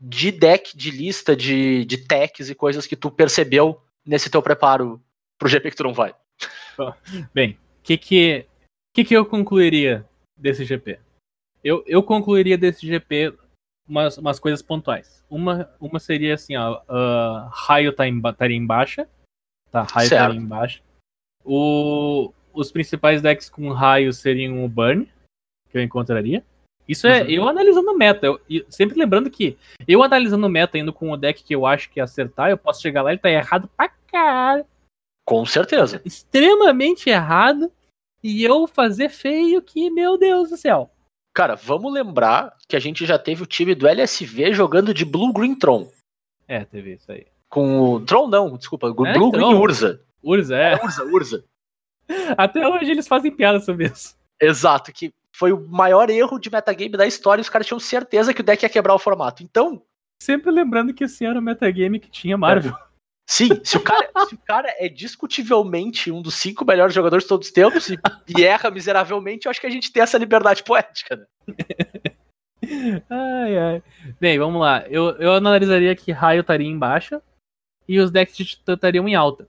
[0.00, 5.00] de deck, de lista, de, de techs e coisas que tu percebeu nesse teu preparo
[5.38, 6.12] pro GP que tu não vai.
[7.32, 8.46] Bem, o que que,
[8.92, 10.04] que que eu concluiria
[10.36, 10.98] desse GP?
[11.62, 13.32] Eu, eu concluiria desse GP
[13.90, 15.22] umas, umas coisas pontuais.
[15.28, 19.08] Uma, uma seria assim, ó, ah, raio tá em, estaria em baixa.
[19.70, 20.22] Tá, raio Certo.
[20.22, 20.80] estaria em baixa.
[21.44, 25.10] O, os principais decks com raio seriam o Burn,
[25.68, 26.44] que eu encontraria.
[26.88, 27.28] Isso é Uhum.
[27.30, 28.26] eu analisando meta.
[28.26, 31.90] Eu, e sempre lembrando que eu analisando meta, indo com o deck que eu acho
[31.90, 34.66] que ia acertar, eu posso chegar lá e ele tá errado pra caralho
[35.26, 36.00] Com certeza.
[36.04, 37.70] extremamente errado
[38.22, 40.90] e eu fazer feio que, meu Deus do céu.
[41.32, 45.32] Cara, vamos lembrar que a gente já teve o time do LSV jogando de Blue
[45.32, 45.88] Green Tron.
[46.48, 47.26] É, teve isso aí.
[47.48, 48.00] Com o.
[48.00, 48.88] Tron não, desculpa.
[48.88, 49.60] É, Blue Green Tron.
[49.60, 50.00] Urza.
[50.22, 50.74] Urza, é.
[50.82, 51.44] Urza, Urza.
[52.36, 54.16] Até hoje eles fazem piada sobre isso.
[54.40, 58.34] Exato, que foi o maior erro de metagame da história e os caras tinham certeza
[58.34, 59.42] que o deck ia quebrar o formato.
[59.42, 59.82] Então,
[60.22, 62.74] Sempre lembrando que esse era o metagame que tinha Marvel.
[63.30, 67.28] Sim, se o cara, se o cara é discutivelmente um dos cinco melhores jogadores de
[67.28, 67.98] todos os tempos e,
[68.36, 71.26] e erra miseravelmente, eu acho que a gente tem essa liberdade poética, né?
[73.08, 73.82] Ai, ai.
[74.20, 74.84] Bem, vamos lá.
[74.88, 77.22] Eu, eu analisaria que raio estaria em baixa
[77.88, 79.48] e os decks de titã estariam em alta.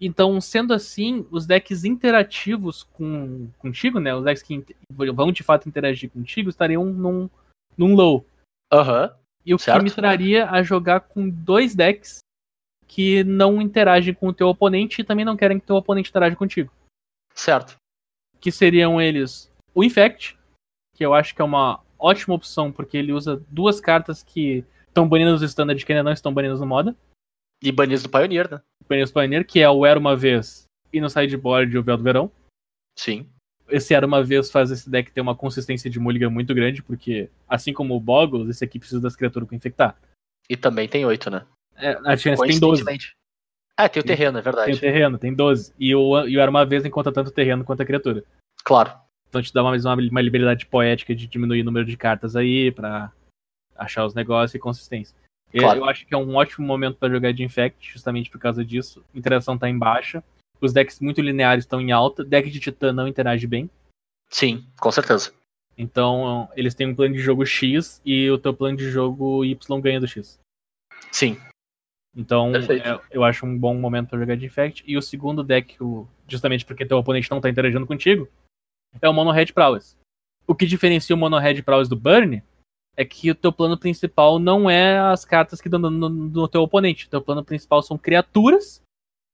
[0.00, 4.14] Então, sendo assim, os decks interativos com, contigo, né?
[4.14, 7.28] Os decks que vão de fato interagir contigo estariam num,
[7.76, 8.24] num low.
[8.72, 9.12] Aham.
[9.44, 9.78] E o Certo.
[9.78, 12.20] que me traria a jogar com dois decks
[12.88, 16.34] que não interagem com o teu oponente e também não querem que teu oponente interaja
[16.34, 16.72] contigo.
[17.34, 17.76] Certo.
[18.40, 20.36] Que seriam eles o Infect,
[20.96, 25.08] que eu acho que é uma ótima opção, porque ele usa duas cartas que estão
[25.08, 26.96] banidas no standard que ainda não estão banidas no moda.
[27.62, 28.60] E banidos do Pioneer, né?
[28.88, 32.32] Banidas Pioneer, que é o Era Uma Vez e no sideboard o Véu do Verão.
[32.98, 33.28] Sim.
[33.68, 37.28] Esse Era Uma Vez faz esse deck ter uma consistência de mulligan muito grande, porque
[37.46, 39.96] assim como o Boggles, esse aqui precisa das criaturas com infectar.
[40.48, 41.44] E também tem oito, né?
[41.78, 42.60] É, a chance tem 12.
[42.60, 43.16] Coincidentemente.
[43.76, 44.76] Ah, tem o terreno, é Tem verdade.
[44.76, 45.72] o terreno, tem 12.
[45.78, 48.24] E o, e o Era Uma Vez encontra tanto o terreno quanto a criatura.
[48.64, 48.92] Claro.
[49.28, 53.12] Então te dá uma, uma, liberdade poética de diminuir o número de cartas aí, pra
[53.76, 55.14] achar os negócios e consistência.
[55.52, 55.80] Claro.
[55.80, 59.04] Eu acho que é um ótimo momento pra jogar de Infect, justamente por causa disso.
[59.14, 60.24] A interação tá em baixa.
[60.60, 62.24] Os decks muito lineares estão em alta.
[62.24, 63.70] Deck de Titã não interage bem.
[64.28, 65.32] Sim, com certeza.
[65.76, 69.80] Então eles têm um plano de jogo X e o teu plano de jogo Y
[69.80, 70.38] ganha do X.
[71.12, 71.38] Sim.
[72.16, 74.82] Então é- eu acho um bom momento pra jogar de Infect.
[74.86, 75.76] E o segundo deck,
[76.26, 78.28] justamente porque teu oponente não tá interagindo contigo,
[79.00, 79.96] é o Mono Red Prowess.
[80.46, 82.42] O que diferencia o Mono Red Prowess do Burn
[82.96, 86.48] é que o teu plano principal não é as cartas que dão dano no, no
[86.48, 87.06] teu oponente.
[87.06, 88.82] O teu plano principal são criaturas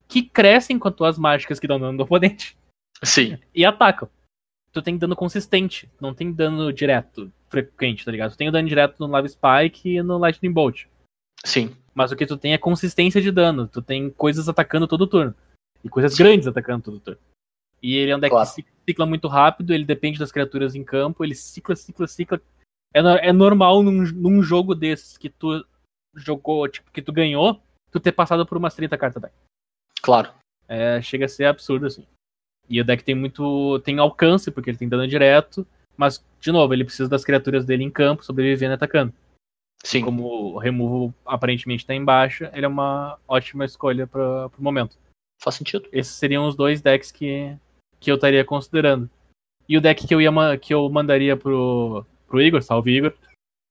[0.06, 2.58] que crescem com as tuas mágicas que dão dano no oponente
[3.02, 3.38] Sim.
[3.54, 4.08] e atacam.
[4.70, 8.32] tu tem dano consistente, não tem dano direto, frequente, tá ligado?
[8.32, 10.86] Tu tem o dano direto no Lava Spike e no Lightning Bolt.
[11.44, 11.74] Sim.
[11.94, 13.66] Mas o que tu tem é consistência de dano.
[13.68, 15.34] Tu tem coisas atacando todo turno.
[15.82, 17.20] E coisas grandes atacando todo turno.
[17.82, 18.48] E ele é um deck Claro.
[18.48, 22.40] que ci- cicla muito rápido, ele depende das criaturas em campo, ele cicla, cicla, cicla.
[22.94, 25.64] É, é normal num, num jogo desses que tu
[26.14, 27.60] jogou, tipo, que tu ganhou,
[27.90, 29.34] tu ter passado por umas 30 cartas deck.
[30.00, 30.30] Claro.
[30.66, 32.06] É, chega a ser absurdo, assim.
[32.68, 33.78] E o deck tem muito.
[33.80, 35.66] tem alcance, porque ele tem dano direto.
[35.96, 39.12] Mas, de novo, ele precisa das criaturas dele em campo, sobrevivendo e atacando.
[39.82, 40.02] Sim.
[40.02, 44.96] Como o removal aparentemente tá em baixa, ele é uma ótima escolha para pro momento.
[45.42, 45.88] Faz sentido.
[45.92, 47.54] Esses seriam os dois decks que,
[48.00, 49.10] que eu estaria considerando.
[49.68, 53.12] E o deck que eu, ia, que eu mandaria pro, pro Igor, salve Igor.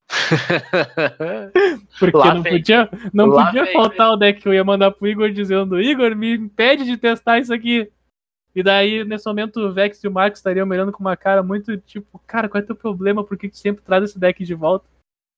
[1.99, 2.53] Porque Lá não vem.
[2.53, 5.79] podia, não Lá podia vem, faltar o deck que eu ia mandar pro Igor dizendo:
[5.81, 7.91] Igor, me impede de testar isso aqui.
[8.55, 11.75] E daí, nesse momento, o Vex e o Marcos estariam olhando com uma cara muito
[11.77, 13.23] tipo: Cara, qual é teu problema?
[13.23, 14.85] Por que tu sempre traz esse deck de volta?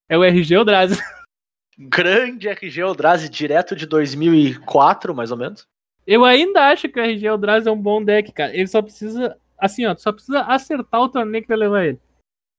[0.09, 0.99] É o RG ou Drazi?
[1.77, 5.67] Grande RG Eldrazi, direto de 2004, mais ou menos.
[6.07, 8.55] Eu ainda acho que o RG Eldrazi é um bom deck, cara.
[8.55, 9.37] Ele só precisa.
[9.57, 11.99] Assim, ó, tu só precisa acertar o torneio que vai levar ele.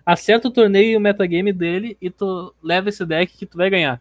[0.05, 3.71] Acerta o torneio e o metagame dele e tu leva esse deck que tu vai
[3.71, 4.01] ganhar.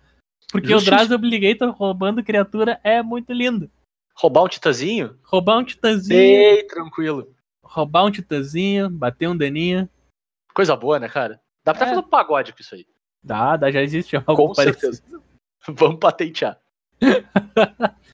[0.51, 3.69] Porque o Drazi Obligator roubando criatura é muito lindo.
[4.15, 5.17] Roubar um titãzinho?
[5.23, 7.33] Roubar um titãzinho, Ei, tranquilo.
[7.63, 9.89] roubar um titãzinho, bater um daninho.
[10.53, 11.41] Coisa boa, né, cara?
[11.65, 11.89] Dá pra É.
[11.89, 12.85] fazer um pagode com isso aí.
[13.25, 14.93] Dá, dá, já existe algo Com parecido.
[14.93, 15.21] certeza.
[15.67, 16.59] Vamos patentear.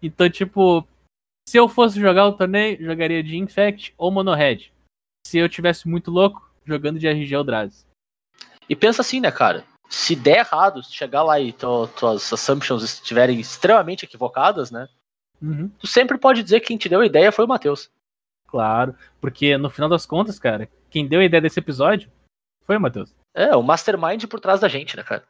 [0.00, 0.86] Então, tipo,
[1.48, 4.72] se eu fosse jogar o torneio, jogaria de Infect ou Monohead.
[5.26, 7.84] Se eu tivesse muito louco, jogando de RG Eldrazi.
[8.68, 9.64] E pensa assim, né, cara?
[9.88, 14.88] Se der errado, se chegar lá e tu, tuas assumptions estiverem extremamente equivocadas, né?
[15.42, 15.68] Uhum.
[15.80, 17.90] Tu sempre pode dizer que quem te deu a ideia foi o Matheus.
[18.46, 22.08] Claro, porque no final das contas, cara, quem deu a ideia desse episódio
[22.68, 23.14] foi Matheus.
[23.34, 25.24] É, o mastermind por trás da gente, né, cara?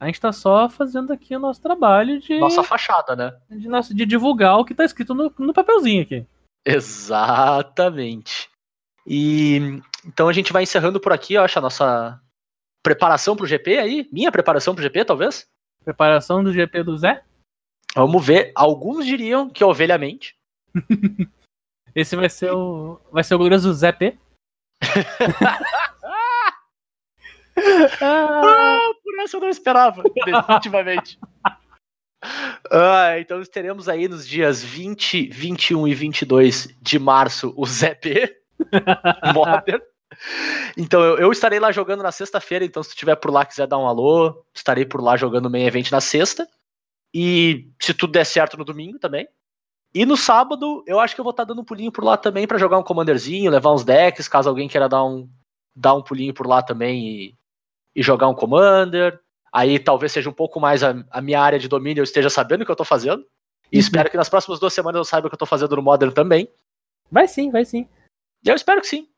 [0.00, 3.38] A gente tá só fazendo aqui o nosso trabalho de, Nossa fachada, né?
[3.50, 6.26] de, nosso- de divulgar o que tá escrito no, no papelzinho aqui.
[6.64, 8.48] Exatamente.
[9.06, 9.58] E
[10.06, 12.18] então a gente vai encerrando por aqui, eu acho, a nossa
[12.82, 14.08] preparação pro GP aí.
[14.10, 15.46] Minha preparação pro GP, talvez.
[15.84, 17.22] Preparação do GP do Zé.
[17.94, 18.52] Vamos ver.
[18.54, 20.34] Alguns diriam que é ovelhamente.
[21.94, 22.98] Esse vai ser o.
[23.10, 24.16] Vai ser o glorioso Zé P.
[28.00, 31.18] Ah, por essa eu não esperava, definitivamente.
[32.70, 38.36] Ah, então teremos aí nos dias 20, 21 e 22 de março o ZP
[39.34, 39.80] Modern.
[40.76, 43.66] Então eu, eu estarei lá jogando na sexta-feira, então se tu estiver por lá quiser
[43.66, 46.46] dar um alô, estarei por lá jogando o main event na sexta.
[47.14, 49.26] E se tudo der certo no domingo também.
[49.92, 52.46] E no sábado, eu acho que eu vou estar dando um pulinho por lá também
[52.46, 55.28] pra jogar um commanderzinho, levar uns decks, caso alguém queira dar um,
[55.74, 57.38] dar um pulinho por lá também e,
[57.94, 59.20] e jogar um commander.
[59.52, 62.62] Aí talvez seja um pouco mais a, a minha área de domínio, eu esteja sabendo
[62.62, 63.24] o que eu tô fazendo.
[63.72, 63.80] E Uhum.
[63.80, 66.12] espero que nas próximas duas semanas eu saiba o que eu tô fazendo no Modern
[66.12, 66.48] também.
[67.10, 67.88] Vai sim, vai sim.
[68.44, 69.08] Eu espero que sim.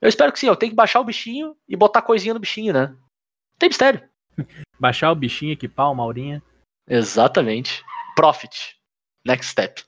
[0.00, 0.46] Eu espero que sim.
[0.46, 2.88] Eu tenho que baixar o bichinho e botar coisinha no bichinho, né?
[2.88, 4.06] Não Tem mistério.
[4.80, 6.42] Baixar o bichinho, equipar o Maurinha.
[6.88, 7.82] Exatamente.
[8.16, 8.76] Profit.
[9.24, 9.82] Next step.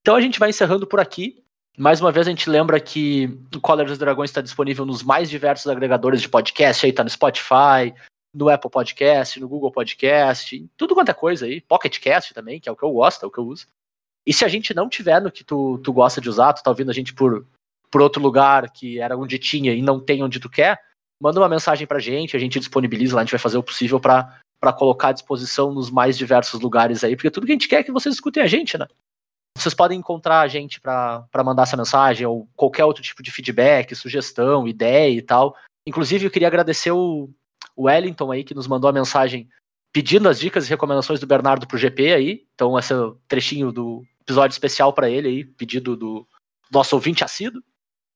[0.00, 1.43] Então a gente vai encerrando por aqui.
[1.76, 5.28] Mais uma vez a gente lembra que o Collar dos Dragões está disponível nos mais
[5.28, 7.92] diversos agregadores de podcast, aí tá no Spotify,
[8.32, 12.68] no Apple Podcast, no Google Podcast, tudo quanto é coisa aí, Pocket Cast também, que
[12.68, 13.66] é o que eu gosto, é o que eu uso.
[14.24, 16.70] E se a gente não tiver no que tu, tu gosta de usar, tu tá
[16.70, 17.44] ouvindo a gente por,
[17.90, 20.80] por outro lugar que era onde tinha e não tem onde tu quer,
[21.20, 23.98] manda uma mensagem pra gente, a gente disponibiliza lá, a gente vai fazer o possível
[23.98, 27.80] para colocar à disposição nos mais diversos lugares aí, porque tudo que a gente quer
[27.80, 28.86] é que vocês escutem a gente, né?
[29.56, 33.94] Vocês podem encontrar a gente para mandar essa mensagem ou qualquer outro tipo de feedback,
[33.94, 35.56] sugestão, ideia e tal.
[35.86, 37.30] Inclusive, eu queria agradecer o,
[37.76, 39.48] Wellington aí, que nos mandou a mensagem
[39.92, 42.46] pedindo as dicas e recomendações do Bernardo pro GP aí.
[42.54, 42.96] Então, esse é
[43.28, 46.26] trechinho do episódio especial para ele aí, pedido do
[46.70, 47.62] nosso ouvinte assíduo.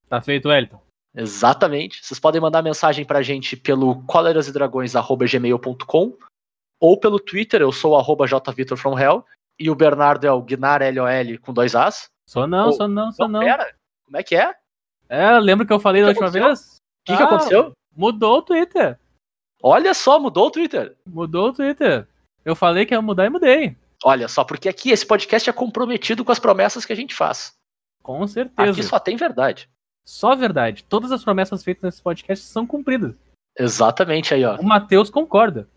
[0.07, 0.79] Tá feito, Wellington.
[1.15, 2.05] Exatamente.
[2.05, 6.17] Vocês podem mandar mensagem pra gente pelo colerasedragões.gmail.com
[6.81, 9.25] ou pelo Twitter, eu sou arroba jvitorfromhell
[9.59, 12.09] e o Bernardo é o Gnar LOL com dois As.
[12.27, 13.39] Só não, Oh, só não, só não.
[13.41, 13.73] pera,
[14.05, 14.49] como é que é?
[14.51, 14.55] O
[15.09, 16.67] É, lembra que eu falei O da que última aconteceu?
[16.67, 16.75] vez?
[17.05, 17.25] que, que Ah.
[17.25, 17.71] aconteceu?
[17.95, 18.99] Mudou o Twitter.
[19.61, 20.95] Olha só, mudou o Twitter.
[21.05, 22.07] Mudou o Twitter.
[22.45, 23.75] Eu falei que ia mudar e mudei.
[24.03, 27.53] Olha só, porque aqui esse podcast é comprometido com as promessas que a gente faz.
[28.01, 28.71] Com certeza.
[28.71, 29.69] Aqui só tem verdade.
[30.05, 30.83] Só verdade.
[30.85, 33.13] Todas as promessas feitas nesse podcast são cumpridas.
[33.57, 34.55] Exatamente aí, ó.
[34.55, 35.67] O Matheus concorda.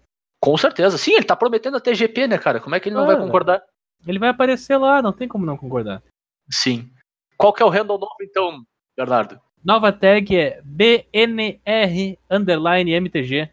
[0.40, 0.96] Com certeza.
[0.96, 2.60] Sim, ele tá prometendo a TGP, né, cara?
[2.60, 3.18] Como é que ele não vai Ah.
[3.18, 3.62] concordar?
[4.06, 6.02] Ele vai aparecer lá, não tem como não concordar.
[6.50, 6.90] Sim.
[7.36, 8.64] Qual que é o handle novo, então,
[8.96, 9.40] Bernardo?
[9.64, 13.50] Nova tag é BNR underline MTG.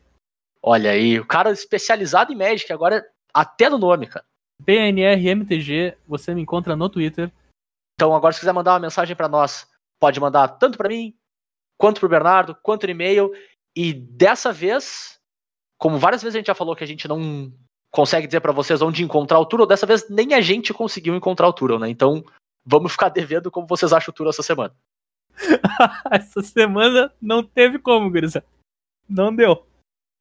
[0.61, 4.25] Olha aí, o cara especializado em Magic, agora até no nome, cara.
[4.59, 7.31] BNR MTG, você me encontra no Twitter.
[7.93, 9.67] Então, agora, se quiser mandar uma mensagem para nós,
[9.99, 11.15] pode mandar tanto para mim,
[11.77, 13.31] quanto pro Bernardo, quanto no e-mail.
[13.75, 15.19] E dessa vez,
[15.77, 17.53] como várias vezes a gente já falou que a gente não
[17.91, 21.47] consegue dizer para vocês onde encontrar o Turo, dessa vez nem a gente conseguiu encontrar
[21.47, 21.89] o Turo, né?
[21.89, 22.23] Então,
[22.65, 24.73] vamos ficar devendo como vocês acham o Turo essa semana.
[26.11, 28.43] Essa semana não teve como, Grisa.
[29.07, 29.65] Não deu.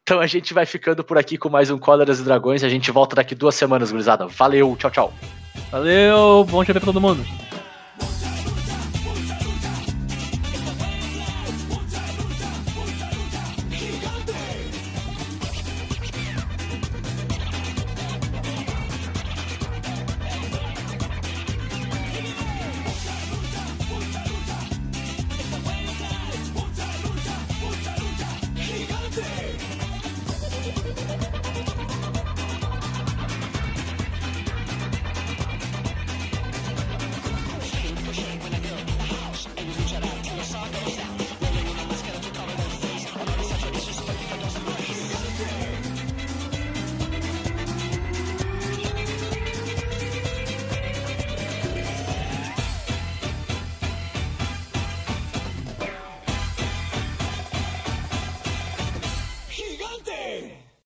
[0.02, 2.64] Então a gente vai ficando por aqui com mais um Cóleras e Dragões.
[2.64, 4.26] A gente volta daqui duas semanas, gurizada.
[4.26, 5.12] Valeu, tchau, tchau.
[5.70, 7.22] Valeu, bom dia pra todo mundo.